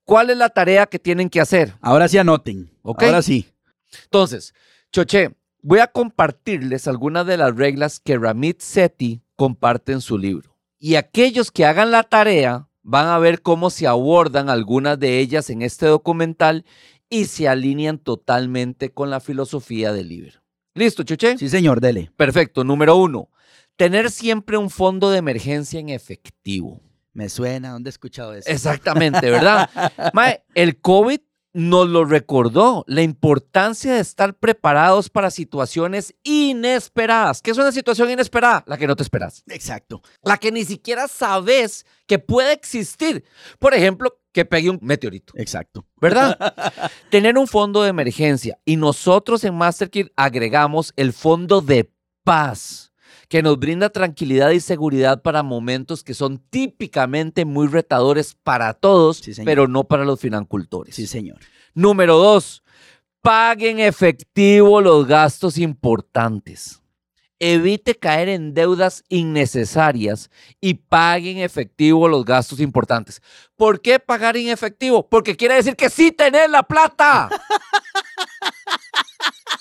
[0.04, 1.74] ¿cuál es la tarea que tienen que hacer?
[1.80, 2.70] Ahora sí anoten.
[2.82, 3.02] Ok.
[3.02, 3.52] Ahora sí.
[4.04, 4.54] Entonces,
[4.90, 10.56] Choche, voy a compartirles algunas de las reglas que Ramit Sethi comparte en su libro.
[10.78, 15.50] Y aquellos que hagan la tarea van a ver cómo se abordan algunas de ellas
[15.50, 16.64] en este documental
[17.08, 20.42] y se alinean totalmente con la filosofía del libro.
[20.74, 21.36] ¿Listo, Choche?
[21.36, 22.10] Sí, señor, dele.
[22.16, 22.64] Perfecto.
[22.64, 23.28] Número uno,
[23.76, 26.80] tener siempre un fondo de emergencia en efectivo.
[27.12, 28.50] Me suena, ¿dónde he escuchado eso?
[28.50, 29.68] Exactamente, ¿verdad?
[30.14, 31.20] Mae, el COVID
[31.52, 37.42] nos lo recordó, la importancia de estar preparados para situaciones inesperadas.
[37.42, 38.64] ¿Qué es una situación inesperada?
[38.66, 39.42] La que no te esperas.
[39.48, 40.02] Exacto.
[40.22, 43.24] La que ni siquiera sabes que puede existir.
[43.58, 45.86] Por ejemplo, que pegue un meteorito, Exacto.
[46.00, 46.38] ¿verdad?
[47.10, 48.58] Tener un fondo de emergencia.
[48.64, 51.92] Y nosotros en MasterKit agregamos el fondo de
[52.24, 52.91] paz
[53.32, 59.20] que nos brinda tranquilidad y seguridad para momentos que son típicamente muy retadores para todos,
[59.20, 60.94] Sí, pero no para los financultores.
[60.94, 61.38] Sí, señor.
[61.72, 62.62] Número dos,
[63.22, 66.82] paguen efectivo los gastos importantes.
[67.38, 73.22] Evite caer en deudas innecesarias y paguen efectivo los gastos importantes.
[73.56, 75.08] ¿Por qué pagar en efectivo?
[75.08, 77.30] Porque quiere decir que sí tenés la plata.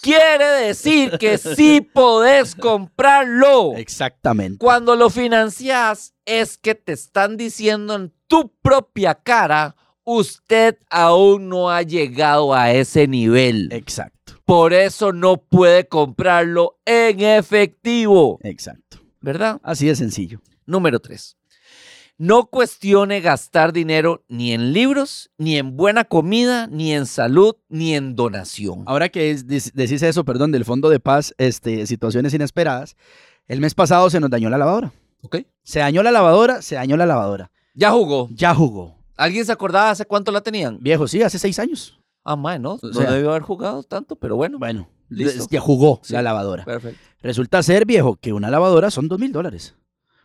[0.02, 3.74] quiere decir que sí podés comprarlo.
[3.76, 4.58] Exactamente.
[4.58, 11.70] Cuando lo financias es que te están diciendo en tu propia cara, usted aún no
[11.70, 13.70] ha llegado a ese nivel.
[13.72, 14.34] Exacto.
[14.46, 18.98] Por eso no puede comprarlo en efectivo, Exacto.
[19.22, 19.62] ¿verdad?
[19.64, 20.42] Así de sencillo.
[20.66, 21.38] Número 3.
[22.24, 27.96] No cuestione gastar dinero ni en libros, ni en buena comida, ni en salud, ni
[27.96, 28.84] en donación.
[28.86, 32.96] Ahora que es- decís eso, perdón, del Fondo de Paz, este, situaciones inesperadas,
[33.48, 34.92] el mes pasado se nos dañó la lavadora.
[35.24, 35.38] ¿Ok?
[35.64, 37.50] Se dañó la lavadora, se dañó la lavadora.
[37.74, 38.30] Ya jugó.
[38.36, 39.00] Ya jugó.
[39.18, 40.78] ¿Alguien se acordaba hace cuánto la tenían?
[40.80, 42.00] Viejo, sí, hace seis años.
[42.24, 44.60] Ah, mae, no, no sea- debió haber jugado tanto, pero bueno.
[44.60, 45.48] Bueno, Listo.
[45.50, 46.14] ya jugó Sí.
[46.14, 46.66] la lavadora.
[46.66, 47.00] Perfecto.
[47.24, 49.74] Resulta ser, viejo, que una lavadora son dos mil dólares.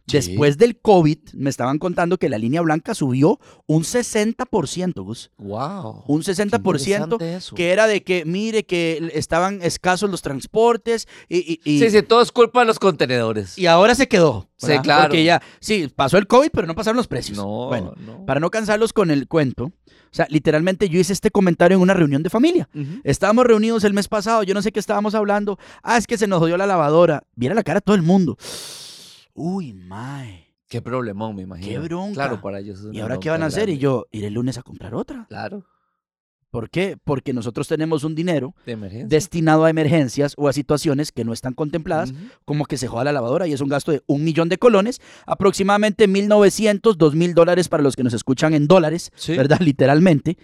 [0.09, 0.13] Sí.
[0.19, 5.31] Después del COVID, me estaban contando que la línea blanca subió un 60%, Gus.
[5.37, 6.05] Wow.
[6.07, 11.81] Un 60% que era de que, mire, que estaban escasos los transportes y, y- y-
[11.81, 13.59] Sí, sí, todo es culpa de los contenedores.
[13.59, 14.49] y ahora se quedó.
[14.57, 15.05] Sí, claro.
[15.09, 17.37] Porque ya, sí, pasó el COVID, pero no pasaron los precios.
[17.37, 18.25] No, Bueno, no.
[18.27, 19.73] para no cansarlos con el cuento, o
[20.17, 22.69] sea, literalmente yo hice este comentario en una reunión de familia.
[23.05, 25.59] Estábamos reunidos el mes pasado, yo no sé qué estábamos hablando.
[25.83, 27.25] Ah, es que se nos jodió la lavadora.
[27.35, 28.39] Viera la cara todo el mundo.
[29.37, 30.55] Uy, mae.
[30.69, 31.69] Qué problemón, me imagino.
[31.69, 32.15] Qué bronca.
[32.15, 32.81] Claro, para ellos.
[32.81, 33.69] es ¿Y ahora qué van a hacer?
[33.69, 35.27] Y yo, iré el lunes a comprar otra.
[35.29, 35.65] Claro,
[36.57, 36.97] ¿Por qué?
[37.03, 41.53] Porque nosotros tenemos un dinero de destinado a emergencias o a situaciones que no están
[41.53, 42.15] contempladas,
[42.47, 45.03] como que se joda la lavadora y es un gasto de un millón de colones,
[45.27, 49.37] aproximadamente 1.900, 2.000 dólares para los que nos escuchan en dólares, Sí.
[49.37, 49.61] ¿verdad?
[49.61, 50.39] Literalmente.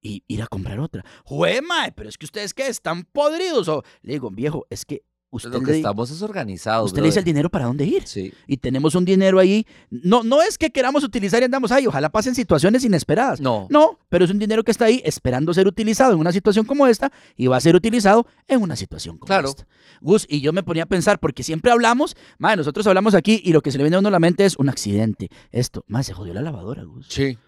[0.00, 1.04] Y ir a comprar otra.
[1.24, 3.68] Jue, mae, pero es que ustedes qué, están podridos.
[3.68, 6.86] O, le digo, viejo, es que usted, Lo que le, estamos es organizados.
[6.90, 8.06] usted le dice el dinero para dónde ir.
[8.06, 8.32] Sí.
[8.46, 9.66] Y tenemos un dinero ahí.
[9.90, 13.40] No, no es que queramos utilizar y andamos ahí, ojalá pasen situaciones inesperadas.
[13.40, 13.66] No.
[13.70, 16.86] No, pero es un dinero que está ahí esperando ser utilizado en una situación como
[16.86, 19.48] esta y va a ser utilizado en una situación como Claro.
[19.48, 19.66] esta.
[20.00, 23.52] Gus, y yo me ponía a pensar, porque siempre hablamos, madre, nosotros hablamos aquí y
[23.52, 25.30] lo que se le viene a uno a la mente es un accidente.
[25.50, 27.06] Esto, madre, se jodió la lavadora, Gus.
[27.08, 27.38] Sí.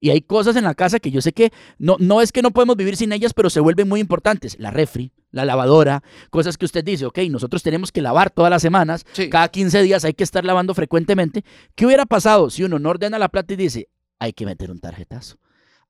[0.00, 2.50] Y hay cosas en la casa que yo sé que no, no es que no
[2.52, 4.56] podemos vivir sin ellas, pero se vuelven muy importantes.
[4.58, 8.62] La refri, la lavadora, cosas que usted dice, ok, nosotros tenemos que lavar todas las
[8.62, 9.28] semanas, Sí.
[9.28, 11.44] cada 15 días hay que estar lavando frecuentemente.
[11.74, 14.80] ¿Qué hubiera pasado si uno no ordena la plata y dice, hay que meter un
[14.80, 15.36] tarjetazo?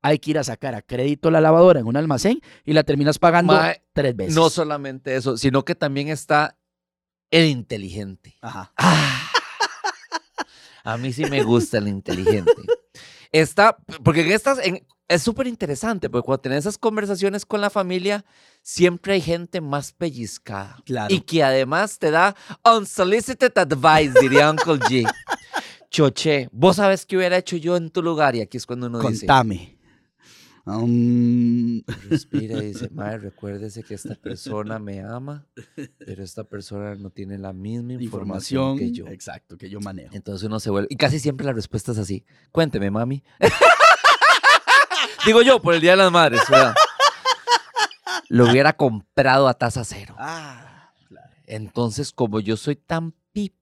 [0.02, 3.18] hay que ir a sacar a crédito la lavadora en un almacén y la terminas
[3.18, 3.54] pagando
[3.92, 4.34] tres veces.
[4.34, 6.56] No solamente eso, sino que también está
[7.30, 8.34] el inteligente.
[8.40, 8.72] Ajá.
[10.84, 12.50] A mí sí me gusta el inteligente.
[13.32, 17.68] Está, porque en estas, en- es súper interesante, porque cuando tenés esas conversaciones con la
[17.70, 18.24] familia,
[18.62, 20.76] siempre hay gente más pellizcada.
[20.84, 21.12] Claro.
[21.12, 25.10] Y que además te da unsolicited advice, diría Uncle G.
[25.90, 29.00] Choche, vos sabes qué hubiera hecho yo en tu lugar, y aquí es cuando uno
[29.00, 29.76] dice, Contame.
[30.66, 35.46] Um, respira y dice, madre, recuérdese que esta persona me ama,
[35.98, 39.06] pero esta persona no tiene la misma información, información que yo.
[39.08, 40.14] Exacto, que yo manejo.
[40.14, 40.88] Entonces uno se vuelve.
[40.90, 42.24] Y casi siempre la respuesta es así.
[42.52, 43.22] Cuénteme, mami.
[45.26, 46.74] Digo yo, por el Día de las Madres, ¿verdad?
[48.28, 50.14] Lo hubiera comprado a tasa cero.
[50.18, 50.92] Ah,
[51.46, 53.12] Entonces, como yo soy tan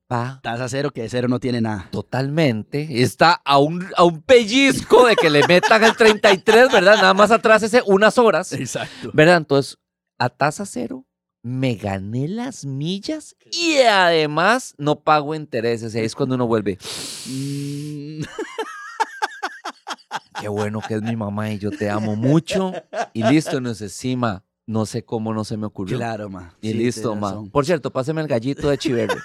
[0.08, 1.88] tasa cero que de cero no tiene nada.
[1.90, 6.96] totalmente, está a un, a un pellizco de que le metan el 33, ¿verdad?
[6.96, 9.10] Nada más atrás ese unas horas, Exacto.
[9.12, 9.36] ¿verdad?
[9.36, 9.78] Entonces,
[10.18, 11.04] a tasa cero
[11.42, 15.94] me gané las millas y además no pago intereses.
[15.94, 16.78] Ahí es cuando uno vuelve.
[17.26, 18.22] Mm,
[20.40, 22.72] Qué bueno que es mi mamá y yo te amo mucho.
[23.12, 24.44] Y listo, no sé, sí, ma.
[24.66, 25.96] No sé cómo no se me ocurrió.
[25.96, 26.54] claro, ma.
[26.60, 27.42] Y Sí, listo, ma.
[27.50, 29.16] Por cierto, páseme el gallito de Chiverri.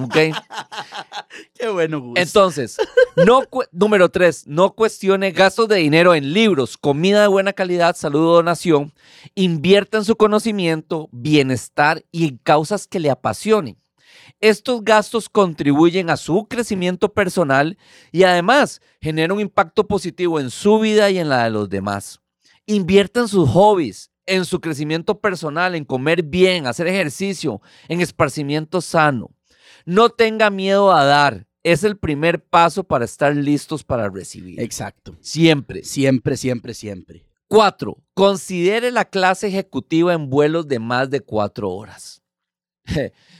[0.00, 0.14] ¿Ok?
[1.54, 2.18] Qué bueno, Gus.
[2.18, 2.76] Entonces,
[3.16, 8.26] no número tres, no cuestione gastos de dinero en libros, comida de buena calidad, salud
[8.26, 8.92] o donación.
[9.34, 13.76] Invierta en su conocimiento, bienestar y en causas que le apasionen.
[14.40, 17.78] Estos gastos contribuyen a su crecimiento personal
[18.12, 22.20] y además generan un impacto positivo en su vida y en la de los demás.
[22.66, 28.80] Invierta en sus hobbies, en su crecimiento personal, en comer bien, hacer ejercicio, en esparcimiento
[28.80, 29.33] sano.
[29.84, 31.46] No tenga miedo a dar.
[31.62, 34.60] Es el primer paso para estar listos para recibir.
[34.60, 35.16] Exacto.
[35.20, 35.82] Siempre.
[35.82, 37.26] Siempre, siempre, siempre.
[37.48, 42.22] Cuatro, considere la clase ejecutiva en vuelos de más de cuatro horas.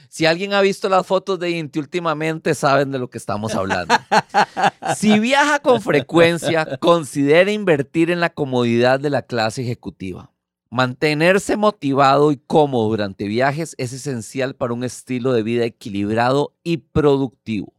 [0.09, 3.93] Si alguien ha visto las fotos de Inti últimamente, saben de lo que estamos hablando.
[4.95, 10.31] Si viaja con frecuencia, considere invertir en la comodidad de la clase ejecutiva.
[10.75, 16.79] Mantenerse motivado y cómodo durante viajes es esencial para un estilo de vida equilibrado y
[16.79, 17.71] productivo.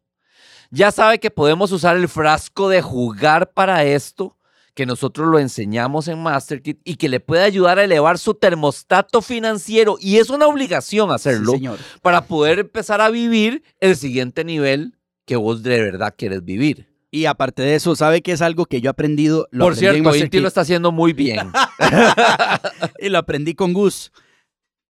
[0.71, 4.39] Ya sabe que podemos usar el frasco de jugar para esto,
[4.73, 9.21] que nosotros lo enseñamos en MasterKit y que le puede ayudar a elevar su termostato
[9.21, 9.99] financiero.
[10.01, 11.69] Y es una obligación hacerlo Sí,
[12.01, 16.86] para poder empezar a vivir el siguiente nivel que vos de verdad quieres vivir.
[17.11, 19.49] Y aparte de eso, ¿sabe que es algo que yo he aprendido?
[19.51, 21.51] Lo Por aprendí en cierto, Inti lo está haciendo muy bien.
[22.99, 24.13] y lo aprendí con Gus.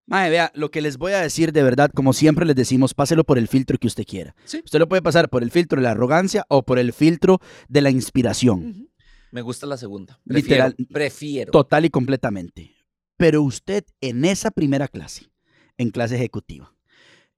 [0.08, 3.24] Mae, vea, lo que les voy a decir de verdad, como siempre les decimos, páselo
[3.24, 4.36] por el filtro que usted quiera.
[4.46, 4.62] Sí.
[4.64, 7.82] Usted lo puede pasar por el filtro de la arrogancia o por el filtro de
[7.82, 8.90] la inspiración.
[9.32, 10.20] Me gusta la segunda.
[10.26, 10.76] Literal.
[10.76, 10.94] Prefiero.
[10.94, 11.52] Prefiero.
[11.52, 12.76] Total y completamente.
[13.18, 15.32] Pero usted en esa primera clase,
[15.78, 16.74] en clase ejecutiva,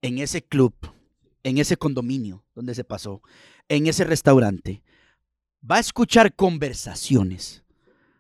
[0.02, 0.76] en ese club,
[1.48, 3.22] en ese condominio donde se pasó,
[3.70, 4.84] en ese restaurante,
[5.70, 7.64] va a escuchar conversaciones,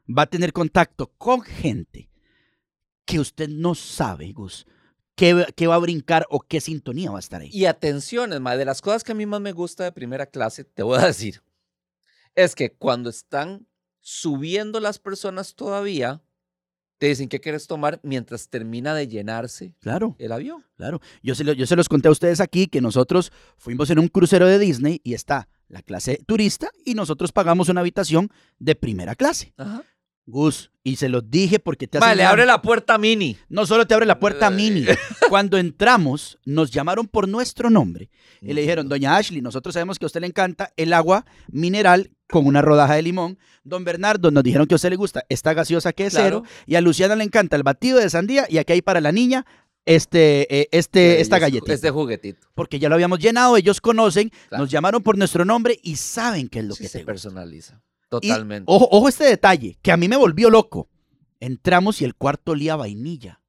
[0.07, 2.09] va a tener contacto con gente
[3.05, 4.65] que usted no sabe, Gus,
[5.15, 7.49] qué, qué va a brincar o qué sintonía va a estar ahí.
[7.51, 10.25] Y atención, es más, de las cosas que a mí más me gusta de primera
[10.25, 11.43] clase, te voy a decir,
[12.33, 13.67] es que cuando están
[13.99, 16.21] subiendo las personas todavía,
[16.97, 20.15] te dicen qué quieres tomar mientras termina de llenarse Claro.
[20.19, 20.63] el avión.
[20.77, 23.99] Claro, yo se, lo- yo se los conté a ustedes aquí que nosotros fuimos en
[23.99, 28.29] un crucero de Disney y está la clase turista y nosotros pagamos una habitación
[28.59, 29.53] de primera clase.
[29.57, 29.83] Ajá.
[30.29, 33.37] Gus, y se los dije porque te hacen Vale, la- abre la puerta mini.
[33.49, 34.85] No solo te abre la puerta mini.
[35.29, 38.09] Cuando entramos, nos llamaron por nuestro nombre
[38.41, 42.11] y le dijeron, doña Ashley, nosotros sabemos que a usted le encanta el agua mineral
[42.29, 43.39] con una rodaja de limón.
[43.63, 46.43] Don Bernardo, nos dijeron que a usted le gusta esta gaseosa que es Claro.
[46.45, 46.53] cero.
[46.65, 49.45] Y a Luciana le encanta el batido de sandía y aquí hay para la niña
[49.85, 52.45] este, eh, este, esta Este- galletita Este juguetito.
[52.53, 54.63] porque ya lo habíamos llenado, ellos conocen, Claro.
[54.65, 57.29] nos llamaron por nuestro nombre y saben qué es lo Sí, que se te gusta.
[58.21, 58.63] Y, Totalmente.
[58.67, 60.87] ojo, ojo este detalle, que a mí me volvió loco.
[61.39, 63.41] Entramos y el cuarto olía a vainilla.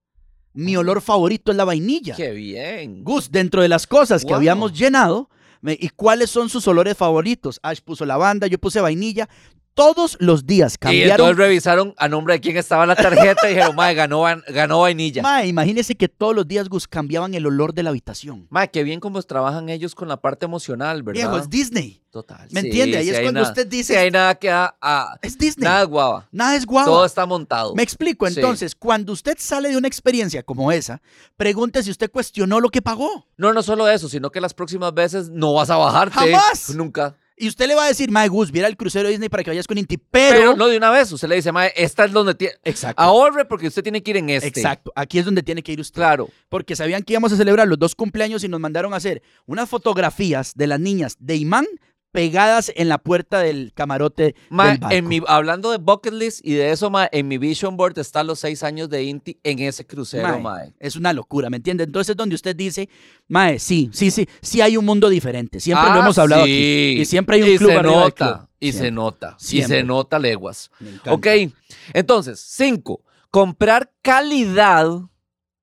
[0.53, 2.14] Mi olor favorito es la vainilla.
[2.16, 3.05] Qué bien.
[3.05, 7.61] Gus, dentro de las cosas que habíamos llenado, me- ¿y cuáles son sus olores favoritos?
[7.62, 9.29] Ash puso lavanda, yo puse vainilla.
[9.75, 11.11] Todos los días Y cambiaron.
[11.12, 15.23] entonces revisaron a nombre de quién estaba la tarjeta y dijeron, mae, ganó, ganó vainilla.
[15.23, 18.49] Mae, imagínese que todos los días, Gus, cambiaban el olor de la habitación.
[18.51, 21.21] Mae, qué bien cómo trabajan ellos con la parte emocional, ¿verdad?
[21.31, 22.03] Viejo, es Disney.
[22.18, 22.48] Total.
[22.50, 22.98] ¿Me sí, entiende?
[22.98, 25.64] Ahí sí es cuando nada- usted dice, Sí, hay nada que a, a- es Disney.
[25.64, 26.28] nada es guava.
[26.33, 26.85] Nada es guau.
[26.85, 27.74] Todo está montado.
[27.76, 31.00] Me explico, entonces, cuando usted sale de una experiencia como esa,
[31.37, 33.24] pregunte si usted cuestionó lo que pagó.
[33.37, 36.14] No, no solo eso, sino que las próximas veces no vas a bajarte.
[36.18, 36.74] ¡Jamás!
[36.74, 37.14] Nunca.
[37.40, 39.50] Y usted le va a decir, mae, Gus, viera el crucero de Disney para que
[39.50, 40.37] vayas con Inti, pero...
[40.37, 41.12] Pero no de una vez.
[41.12, 42.54] Usted le dice, mae, esta es donde tiene.
[42.64, 43.00] Exacto.
[43.00, 44.48] Ahorre porque usted tiene que ir en este.
[44.48, 44.92] Exacto.
[44.96, 45.94] Aquí es donde tiene que ir usted.
[46.00, 46.28] Claro.
[46.48, 49.68] Porque sabían que íbamos a celebrar los dos cumpleaños y nos mandaron a hacer unas
[49.68, 51.66] fotografías de las niñas de imán
[52.12, 54.97] pegadas en la puerta del camarote Ma, del barco.
[54.97, 58.27] en mi, hablando de bucket list y de eso, ma, en mi vision board están
[58.27, 60.73] los seis años de Inti en ese crucero, Mae, mae.
[60.79, 61.85] Es una locura, ¿me entiende?
[61.85, 62.88] Entonces, donde usted dice,
[63.29, 65.61] Mae, sí, sí, sí, sí hay un mundo diferente.
[65.61, 66.51] Siempre lo Ah, hemos hablado sí.
[66.51, 67.01] aquí.
[67.03, 68.49] Y siempre hay un Y club se del nota, club.
[68.59, 68.90] y se Siempre.
[68.92, 69.77] nota, y Siempre.
[69.79, 70.71] se nota leguas.
[71.09, 71.27] Ok,
[71.92, 74.88] entonces, cinco, comprar calidad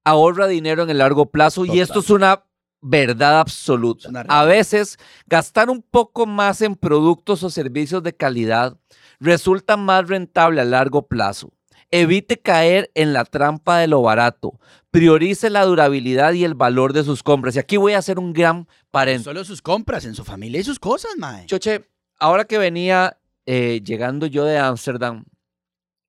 [0.04, 2.45] ahorra dinero en el largo plazo y esto es una
[2.86, 4.10] verdad absoluta.
[4.28, 8.78] A veces, gastar un poco más en productos o servicios de calidad
[9.20, 11.52] resulta más rentable a largo plazo.
[11.90, 14.60] Evite caer en la trampa de lo barato.
[14.92, 17.56] Priorice la durabilidad y el valor de sus compras.
[17.56, 19.26] Y aquí voy a hacer un gran paréntesis.
[19.26, 21.46] Solo sus compras, en su familia y sus cosas, Mae.
[21.48, 25.26] Choche, ahora que venía eh, llegando yo de Ámsterdam,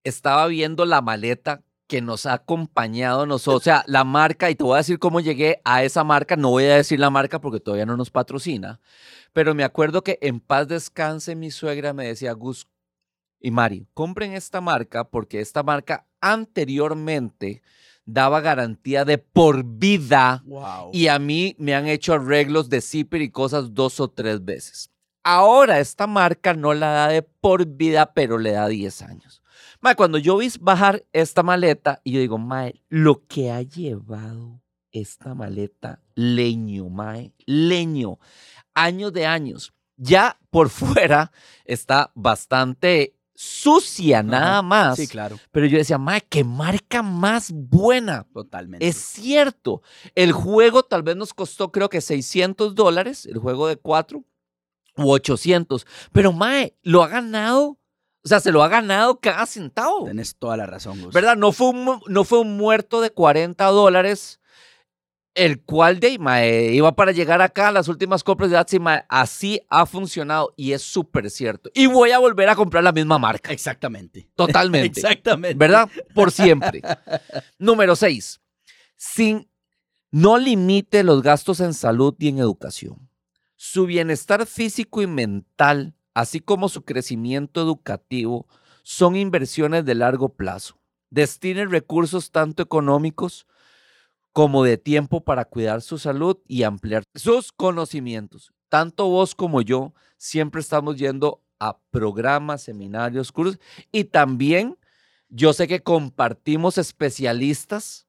[0.05, 4.65] estaba viendo la maleta que nos ha acompañado nosotros, o sea, la marca, y te
[4.65, 7.61] voy a decir cómo llegué a esa marca, no voy a decir la marca porque
[7.61, 8.81] todavía no nos patrocina,
[9.33, 12.67] pero me acuerdo que en paz descanse mi suegra me decía, Gus
[13.41, 17.63] y Mari, compren esta marca porque esta marca anteriormente
[18.05, 20.91] daba garantía de por vida Wow.
[20.93, 24.91] y a mí me han hecho arreglos de zipper y cosas dos o tres veces.
[25.23, 29.43] Ahora esta marca no la da de por vida, pero le da 10 años.
[29.87, 34.61] Mae, cuando yo vi bajar esta maleta y yo digo, mae, lo que ha llevado
[34.91, 38.19] esta maleta, leño, mae, leño,
[38.75, 39.73] años de años.
[39.97, 41.31] Ya por fuera
[41.65, 44.63] está bastante sucia, nada Ajá.
[44.63, 44.97] más.
[44.97, 45.39] Sí, claro.
[45.53, 48.27] Pero yo decía, mae, qué marca más buena.
[48.35, 48.89] Totalmente.
[48.89, 49.83] Es cierto.
[50.17, 54.25] El juego tal vez nos costó, creo que 600 dólares, el juego de cuatro,
[54.97, 55.87] u 800.
[56.11, 57.79] Pero, Mae, lo ha ganado.
[58.27, 60.07] O sea, se lo ha ganado cada centavo.
[60.07, 61.15] Tenés toda la razón, Gus.
[61.15, 61.37] ¿Verdad?
[61.37, 64.41] No fue un, no fue un muerto de 40 dólares,
[65.37, 69.05] el cual de Mae, iba para llegar acá a las últimas compras de Etsy, Mae,
[69.09, 71.71] así ha funcionado y es súper cierto.
[71.73, 73.53] Y voy a volver a comprar la misma marca.
[73.53, 74.29] Exactamente.
[74.35, 74.89] Totalmente.
[74.99, 75.57] Exactamente.
[75.57, 75.89] ¿verdad?
[76.13, 76.83] Por siempre.
[77.61, 78.41] Número seis,
[78.97, 79.49] sin,
[80.11, 83.09] no limite los gastos en salud y en educación.
[83.55, 88.47] Su bienestar físico y mental, así como su crecimiento educativo,
[88.83, 90.81] son inversiones de largo plazo.
[91.11, 93.47] Destine recursos tanto económicos
[94.33, 98.55] como de tiempo para cuidar su salud y ampliar sus conocimientos.
[98.71, 103.61] Tanto vos como yo siempre estamos yendo a programas, seminarios, cursos
[103.93, 104.79] y también
[105.29, 108.06] yo sé que compartimos especialistas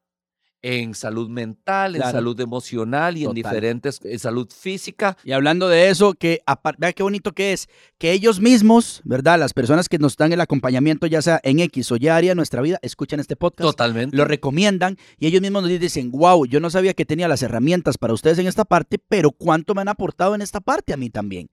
[0.61, 5.15] en salud mental, en salud emocional y en diferentes, en salud física.
[5.23, 6.41] Y hablando de eso, que
[6.77, 9.39] vea qué bonito que es, que ellos mismos, ¿verdad?
[9.39, 12.35] Las personas que nos dan el acompañamiento, ya sea en X o ya área de
[12.35, 13.67] nuestra vida, escuchan este podcast.
[13.69, 14.17] Totalmente.
[14.17, 17.97] Lo recomiendan y ellos mismos nos dicen, wow, yo no sabía que tenía las herramientas
[17.97, 21.09] para ustedes en esta parte, pero cuánto me han aportado en esta parte a mí
[21.09, 21.49] también.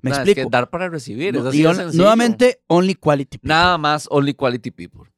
[0.00, 0.42] ¿Me es explico?
[0.48, 1.34] que dar para recibir.
[1.34, 2.02] No, es así y de on- sencillo.
[2.02, 3.38] nuevamente, only quality.
[3.38, 3.48] people.
[3.48, 5.10] Nada más Only Quality People.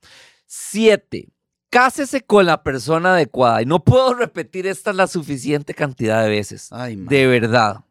[0.46, 1.28] Siete,
[1.70, 3.62] cásese con la persona adecuada.
[3.62, 6.68] Y no puedo repetir esta la suficiente cantidad de veces.
[6.72, 6.96] Ay.
[6.96, 7.84] De verdad.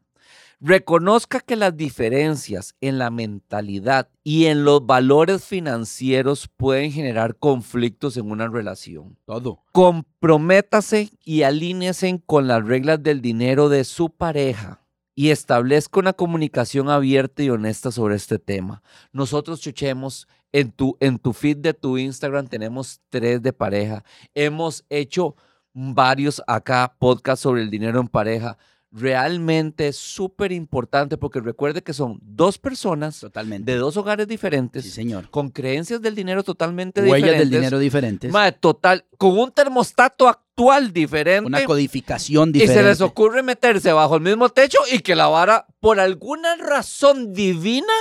[0.61, 8.17] Reconozca que las diferencias en la mentalidad y en los valores financieros pueden generar conflictos
[8.17, 9.17] en una relación.
[9.25, 9.63] todo.
[9.71, 14.81] Comprométase y alíñese con las reglas del dinero de su pareja
[15.15, 18.83] y establezca una comunicación abierta y honesta sobre este tema.
[19.13, 24.03] Nosotros chuchemos en tu, en tu feed de tu Instagram, tenemos tres de pareja.
[24.33, 25.35] Hemos hecho
[25.73, 28.57] varios acá podcasts sobre el dinero en pareja.
[28.91, 33.71] Realmente es súper importante porque recuerde que son dos personas Totalmente.
[33.71, 35.29] de dos hogares diferentes Sí, señor.
[35.29, 37.39] con creencias del dinero totalmente Huellas diferentes.
[37.51, 38.33] del dinero diferentes.
[38.59, 41.45] Total, con un termostato actual diferente.
[41.45, 42.81] Una codificación y diferente.
[42.81, 47.31] se les ocurre meterse bajo el mismo techo y que la vara, por alguna razón
[47.31, 47.93] divina,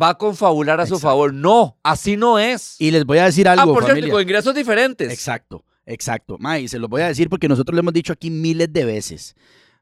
[0.00, 1.08] va a confabular a su Exacto.
[1.08, 1.34] favor.
[1.34, 2.76] No, así no es.
[2.78, 4.12] Y les voy a decir ah, algo, por cierto, familia.
[4.12, 5.10] con ingresos diferentes.
[5.12, 6.36] Exacto, exacto.
[6.38, 8.84] Ma, y se los voy a decir porque nosotros lo hemos dicho aquí miles de
[8.84, 9.34] veces.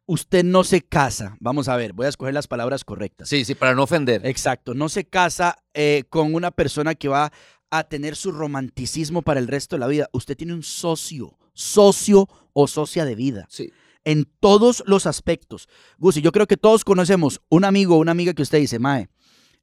[0.08, 1.36] Usted no se casa.
[1.40, 3.28] Vamos a ver, voy a escoger las palabras correctas.
[3.28, 4.24] Sí, sí, para no ofender.
[4.24, 7.32] Exacto, no se casa eh, con una persona que va
[7.70, 10.08] a tener su romanticismo para el resto de la vida.
[10.12, 13.72] Usted tiene un socio, socio o socia de vida Sí.
[14.04, 15.68] en todos los aspectos.
[15.98, 19.08] Gusi, yo creo que todos conocemos un amigo o una amiga que usted dice, Mae,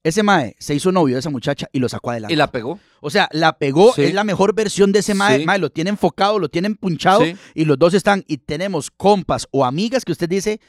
[0.04, 2.34] ese Mae se hizo novio de esa muchacha y lo sacó adelante.
[2.34, 2.80] Y la pegó.
[3.02, 4.04] O sea, la pegó, Sí.
[4.04, 5.46] es la mejor versión de ese mae, Sí.
[5.46, 7.36] mae, lo tiene enfocado, lo tiene punchado Sí.
[7.56, 10.60] y los dos están y tenemos compas o amigas que usted dice,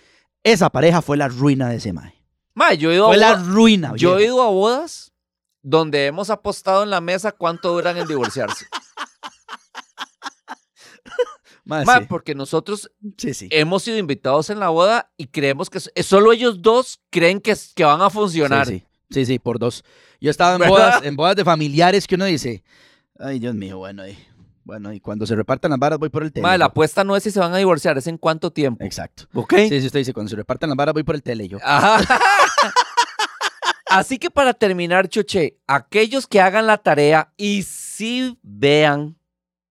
[0.43, 2.15] esa pareja fue la ruina de ese mae.
[2.55, 3.93] Mae, yo he ido a Fue la bodas- ruina.
[3.97, 5.13] Yo he ido a bodas
[5.63, 8.67] donde hemos apostado en la mesa cuánto duran en divorciarse.
[11.65, 12.07] Mae, Mae, sí.
[12.09, 13.49] porque nosotros Sí, sí.
[13.51, 17.85] hemos sido invitados en la boda y creemos que solo ellos dos creen que, que
[17.85, 18.69] van a funcionar.
[19.15, 19.39] Sí, sí.
[19.39, 19.85] Por dos.
[20.21, 20.73] Yo estaba en ¿Verdad?
[20.73, 22.63] bodas, en bodas de familiares que uno dice,
[23.19, 24.17] ay, Dios mío, bueno, y,
[24.65, 26.59] bueno, y cuando se repartan las varas voy por el tele.
[26.59, 28.85] La apuesta no es si se van a divorciar, es en cuánto tiempo.
[28.85, 29.25] Exacto.
[29.35, 29.55] ¿Ok?
[29.57, 31.49] Sí, sí, usted dice, cuando se repartan las varas voy por el tele.
[31.49, 32.01] Yo, Ajá.
[33.87, 39.17] Así que para terminar, Choche, aquellos que hagan la tarea y sí vean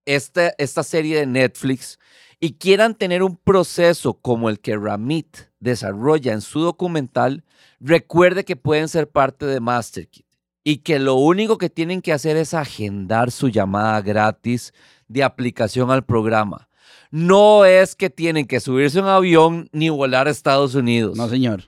[0.06, 1.98] esta, esta serie de Netflix
[2.40, 7.42] y quieran tener un proceso como el que Ramit desarrolla en su documental,
[7.80, 10.26] recuerde que pueden ser parte de MasterKit
[10.62, 14.72] y que lo único que tienen que hacer es agendar su llamada gratis
[15.08, 16.68] de aplicación al programa.
[17.10, 21.16] No es que tienen que subirse a un avión ni volar a Estados Unidos.
[21.16, 21.64] no, señor.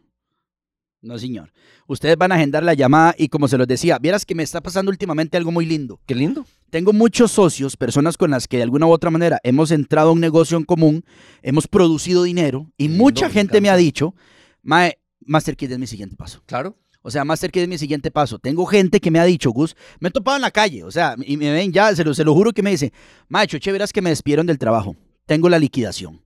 [1.03, 1.53] No, señor.
[1.87, 4.61] Ustedes van a agendar la llamada y como se los decía, vieras que me está
[4.61, 6.01] pasando últimamente algo muy lindo.
[6.07, 6.45] Qué lindo.
[6.71, 10.13] Tengo muchos socios, personas con las que de alguna u otra manera hemos entrado a
[10.13, 11.05] un negocio en común,
[11.43, 14.15] hemos producido dinero y Lindo, mucha gente me ha dicho,
[14.63, 16.43] Mae, MasterKid es mi siguiente paso.
[16.47, 16.77] Claro.
[17.03, 18.41] O sea, MasterKid es mi siguiente paso.
[18.41, 21.15] Tengo gente que me ha dicho, Gus, me he topado en la calle, o sea,
[21.25, 22.93] y me ven ya, se lo, se lo juro que me dice,
[23.29, 24.97] Macho, che, verás que me despidieron del trabajo.
[25.25, 26.21] Tengo la liquidación.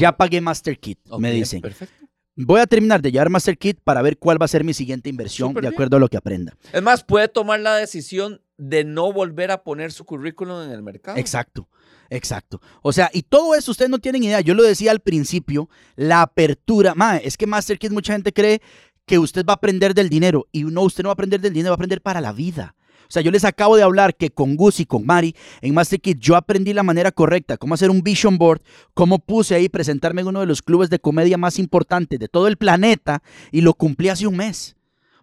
[0.00, 1.60] Ya pagué MasterKid, Ok, me dicen.
[1.60, 2.05] Perfecto.
[2.36, 5.54] Voy a terminar de llevar MasterKid para ver cuál va a ser mi siguiente inversión
[5.54, 5.72] de bien.
[5.72, 6.54] acuerdo a lo que aprenda.
[6.70, 10.82] Es más, puede tomar la decisión de no volver a poner su currículum en el
[10.82, 11.16] mercado.
[11.16, 11.66] Exacto,
[12.10, 12.60] exacto.
[12.82, 14.42] O sea, y todo eso ustedes no tienen idea.
[14.42, 16.94] Yo lo decía al principio, la apertura.
[16.94, 18.60] Mae, es que MasterKid mucha gente cree
[19.06, 20.46] que usted va a aprender del dinero.
[20.52, 22.74] Y no, usted no va a aprender del dinero, va a aprender para la vida.
[23.08, 26.18] O sea, yo les acabo de hablar que con Gus y con Mari en MasterKid
[26.18, 28.62] yo aprendí la manera correcta, cómo hacer un vision board,
[28.94, 32.48] cómo puse ahí presentarme en uno de los clubes de comedia más importantes de todo
[32.48, 34.76] el planeta y lo cumplí hace un mes.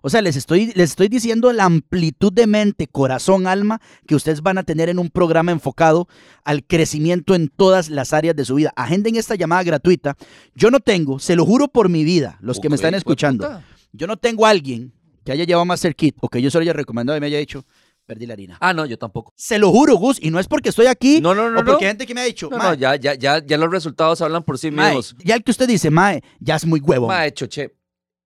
[0.06, 4.42] O sea, les estoy, les estoy diciendo la amplitud de mente, corazón, alma que ustedes
[4.42, 6.10] van a tener en un programa enfocado
[6.44, 8.74] al crecimiento en todas las áreas de su vida.
[8.76, 10.18] Agenden esta llamada gratuita.
[10.56, 13.62] Yo no tengo, se lo juro por mi vida, los que me están de escuchando,
[13.94, 14.92] yo no tengo a alguien
[15.24, 17.64] que haya llevado MasterKit o que yo se lo haya recomendado y me haya dicho,
[18.06, 18.58] perdí la harina.
[18.60, 19.34] Ah, no, yo tampoco.
[19.36, 21.72] Se lo juro, Gus, y no es porque estoy aquí No, no, no, o porque
[21.72, 21.78] no.
[21.80, 24.22] hay gente que me ha dicho, No, "Mae, no, ya, ya, ya, ya los resultados
[24.22, 25.16] hablan por sí mae, mismos.
[25.24, 27.08] ya el que usted dice, Mae, ya es muy huevo.
[27.08, 27.76] Mae, Choche,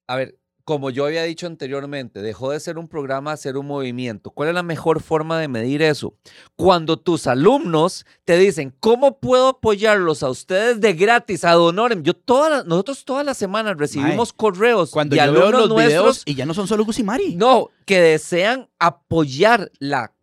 [0.08, 0.38] a ver,
[0.68, 4.32] como yo había dicho anteriormente, dejó de ser un programa a ser un movimiento.
[4.32, 6.14] ¿Cuál es la mejor forma de medir eso?
[6.58, 12.04] Cuando tus alumnos te dicen, ¿cómo puedo apoyarlos a ustedes de gratis, ad honorem?
[12.04, 15.70] Yo todas las- nosotros todas las semanas recibimos correos Cuando de yo veo alumnos los
[15.70, 17.36] nuestros videos y ya no son solo Gus y Mari.
[17.36, 20.14] No, que desean apoyar la,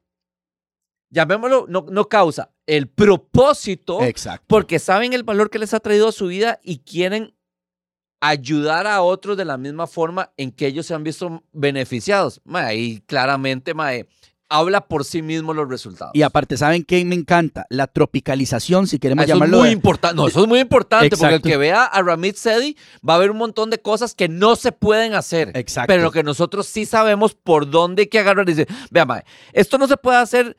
[1.09, 4.45] llamémoslo, no, no causa, el propósito, Exacto.
[4.47, 7.35] porque saben el valor que les ha traído a su vida y quieren
[8.29, 12.41] ayudar a otros de la misma forma en que ellos se han visto beneficiados.
[12.75, 14.07] Y claramente, mae,
[14.49, 16.13] habla por sí mismo los resultados.
[16.15, 17.67] Y aparte, ¿saben qué me encanta?
[17.71, 19.59] La tropicalización, si queremos Ah, Eso es llamarlo.
[19.59, 20.17] muy de- importante.
[20.17, 22.77] No, eso es muy importante porque el que vea a Ramit Sedi
[23.09, 25.51] va a ver un montón de cosas que no se pueden hacer.
[25.55, 25.89] Exacto.
[25.89, 28.47] Pero lo que nosotros sí sabemos por dónde hay que agarrar.
[28.47, 30.57] Dice, vea, mae, esto no se puede hacer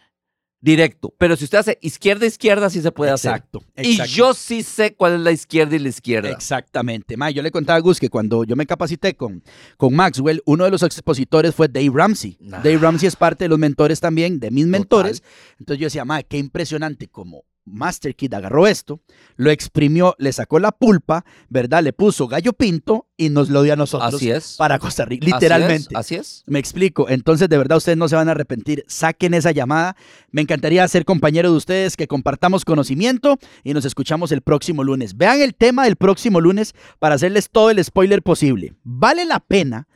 [0.66, 3.59] directo, pero si usted hace izquierda, izquierda, sí se puede Exacto.
[3.76, 3.86] hacer.
[3.86, 4.13] Y exacto.
[4.13, 6.32] yo sí sé cuál es la izquierda y la izquierda.
[6.32, 7.16] Exactamente.
[7.16, 9.43] Ma, yo le contaba a Gus que cuando yo me capacité con,
[9.78, 12.38] con Maxwell, uno de los expositores fue Dave Ramsey.
[12.39, 12.57] Nah.
[12.57, 15.22] Dave Ramsey es parte de los mentores también, de mis mentores.
[15.59, 19.01] Entonces yo decía, ma, qué impresionante como Master Kid agarró esto,
[19.36, 21.84] lo exprimió, le sacó la pulpa, ¿verdad?
[21.84, 24.55] Le puso gallo pinto y nos lo dio a nosotros Así es.
[24.57, 25.97] para Costa Rica, Así es, literalmente.
[25.97, 26.43] Así es.
[26.45, 27.09] Me explico.
[27.09, 28.84] Entonces, de verdad, ustedes no se van a arrepentir.
[28.88, 29.95] Saquen esa llamada.
[30.32, 35.18] Me encantaría ser compañero de ustedes, que compartamos conocimiento y nos escuchamos el próximo lunes.
[35.18, 38.76] Vean el tema del próximo lunes para hacerles todo el spoiler posible.
[38.84, 39.88] ¿Vale la pena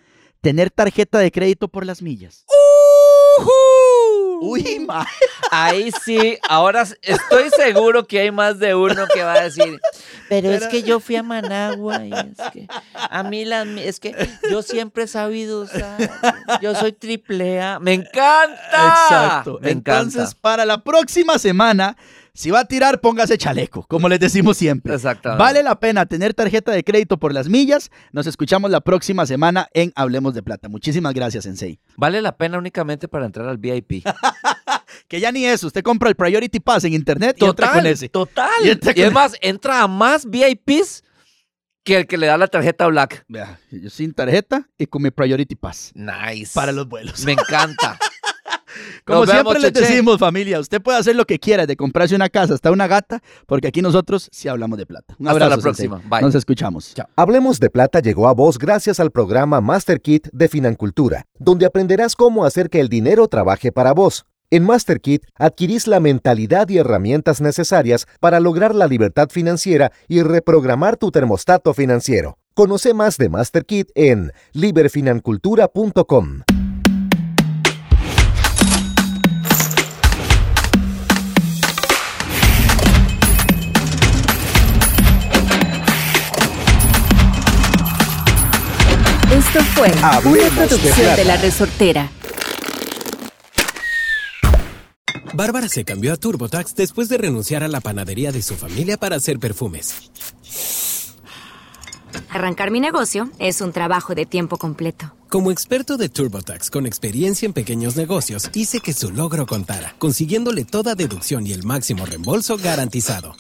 [0.42, 2.46] tener tarjeta de crédito por las millas?
[4.42, 5.06] Uy, ma.
[5.52, 9.80] Ahí sí, ahora estoy seguro que hay más de uno que va a decir,
[10.28, 14.16] pero es que yo fui a Managua y es que a mí mi- es que
[14.50, 15.98] yo siempre he sabido usar,
[16.62, 18.88] yo soy triple A, me encanta.
[18.90, 19.60] Exacto.
[19.62, 20.38] Me Entonces, encanta.
[20.42, 21.98] para la próxima semana,
[22.40, 24.96] si va a tirar, póngase chaleco, como les decimos siempre.
[24.96, 25.44] Exactamente.
[25.44, 27.92] Vale la pena tener tarjeta de crédito por las millas.
[28.14, 30.70] Nos escuchamos la próxima semana en Hablemos de Plata.
[30.70, 31.82] Muchísimas gracias, Sensei.
[31.98, 34.06] Vale la pena únicamente para entrar al VIP.
[35.10, 38.10] Que ya ni eso, usted compra el Priority Pass en internet y entra con ese.
[38.10, 38.48] Total.
[38.64, 41.04] Y Y con es más, entra a más VIPs
[41.84, 43.26] que el que le da la tarjeta Black.
[43.28, 46.52] Vea, yo sin tarjeta y con mi Priority Pass Nice.
[46.54, 47.26] para los vuelos.
[47.26, 47.98] Me encanta.
[49.06, 49.88] Como Nos siempre vemos, les Cheche.
[49.92, 53.22] decimos, familia, usted puede hacer lo que quiera, de comprarse una casa hasta una gata,
[53.46, 55.16] porque aquí nosotros sí hablamos de plata.
[55.20, 56.02] Un Hasta la abrazo, próxima.
[56.10, 56.22] Bye.
[56.22, 56.94] Nos escuchamos.
[56.94, 57.08] Chao.
[57.16, 62.16] Hablemos de Plata llegó a vos gracias al programa Master Kit de Financultura, donde aprenderás
[62.16, 64.26] cómo hacer que el dinero trabaje para vos.
[64.52, 70.24] En Master Kit adquirís la mentalidad y herramientas necesarias para lograr la libertad financiera y
[70.24, 72.38] reprogramar tu termostato financiero.
[72.56, 76.42] Conoce más de Master Kit en liberfinancultura.com.
[89.80, 91.16] fue Hablemos una de producción plata.
[91.16, 92.12] de La Resortera.
[95.34, 99.16] Bárbara se cambió a TurboTax después de renunciar a la panadería de su familia para
[99.16, 99.96] hacer perfumes.
[102.30, 105.14] Arrancar mi negocio es un trabajo de tiempo completo.
[105.30, 110.66] Como experto de TurboTax con experiencia en pequeños negocios, hice que su logro contara, consiguiéndole
[110.66, 113.34] toda deducción y el máximo reembolso garantizado.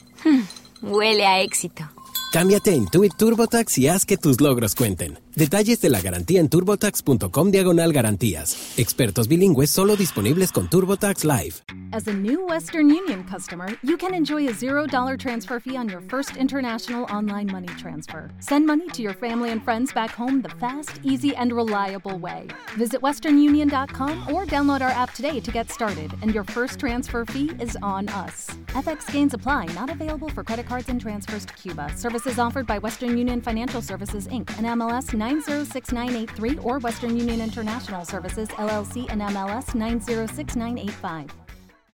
[0.81, 1.89] Huele a éxito.
[2.31, 5.19] Cámbiate a Intuit TurboTax y haz que tus logros cuenten.
[5.35, 8.77] Detalles de la garantía en turbotax.com diagonal garantías.
[8.77, 11.55] Expertos bilingües solo disponibles con TurboTax Live.
[11.91, 16.01] As a new Western Union customer, you can enjoy a $0 transfer fee on your
[16.01, 18.29] first international online money transfer.
[18.39, 22.47] Send money to your family and friends back home the fast, easy, and reliable way.
[22.77, 27.51] Visit westernunion.com or download our app today to get started, and your first transfer fee
[27.59, 28.51] is on us.
[28.67, 31.91] FX gains apply, not available for credit cards and transfers to Cuba.
[31.95, 34.49] Services offered by Western Union Financial Services Inc.
[34.57, 41.48] and MLS 906983 or Western Union International Services LLC and MLS 906985.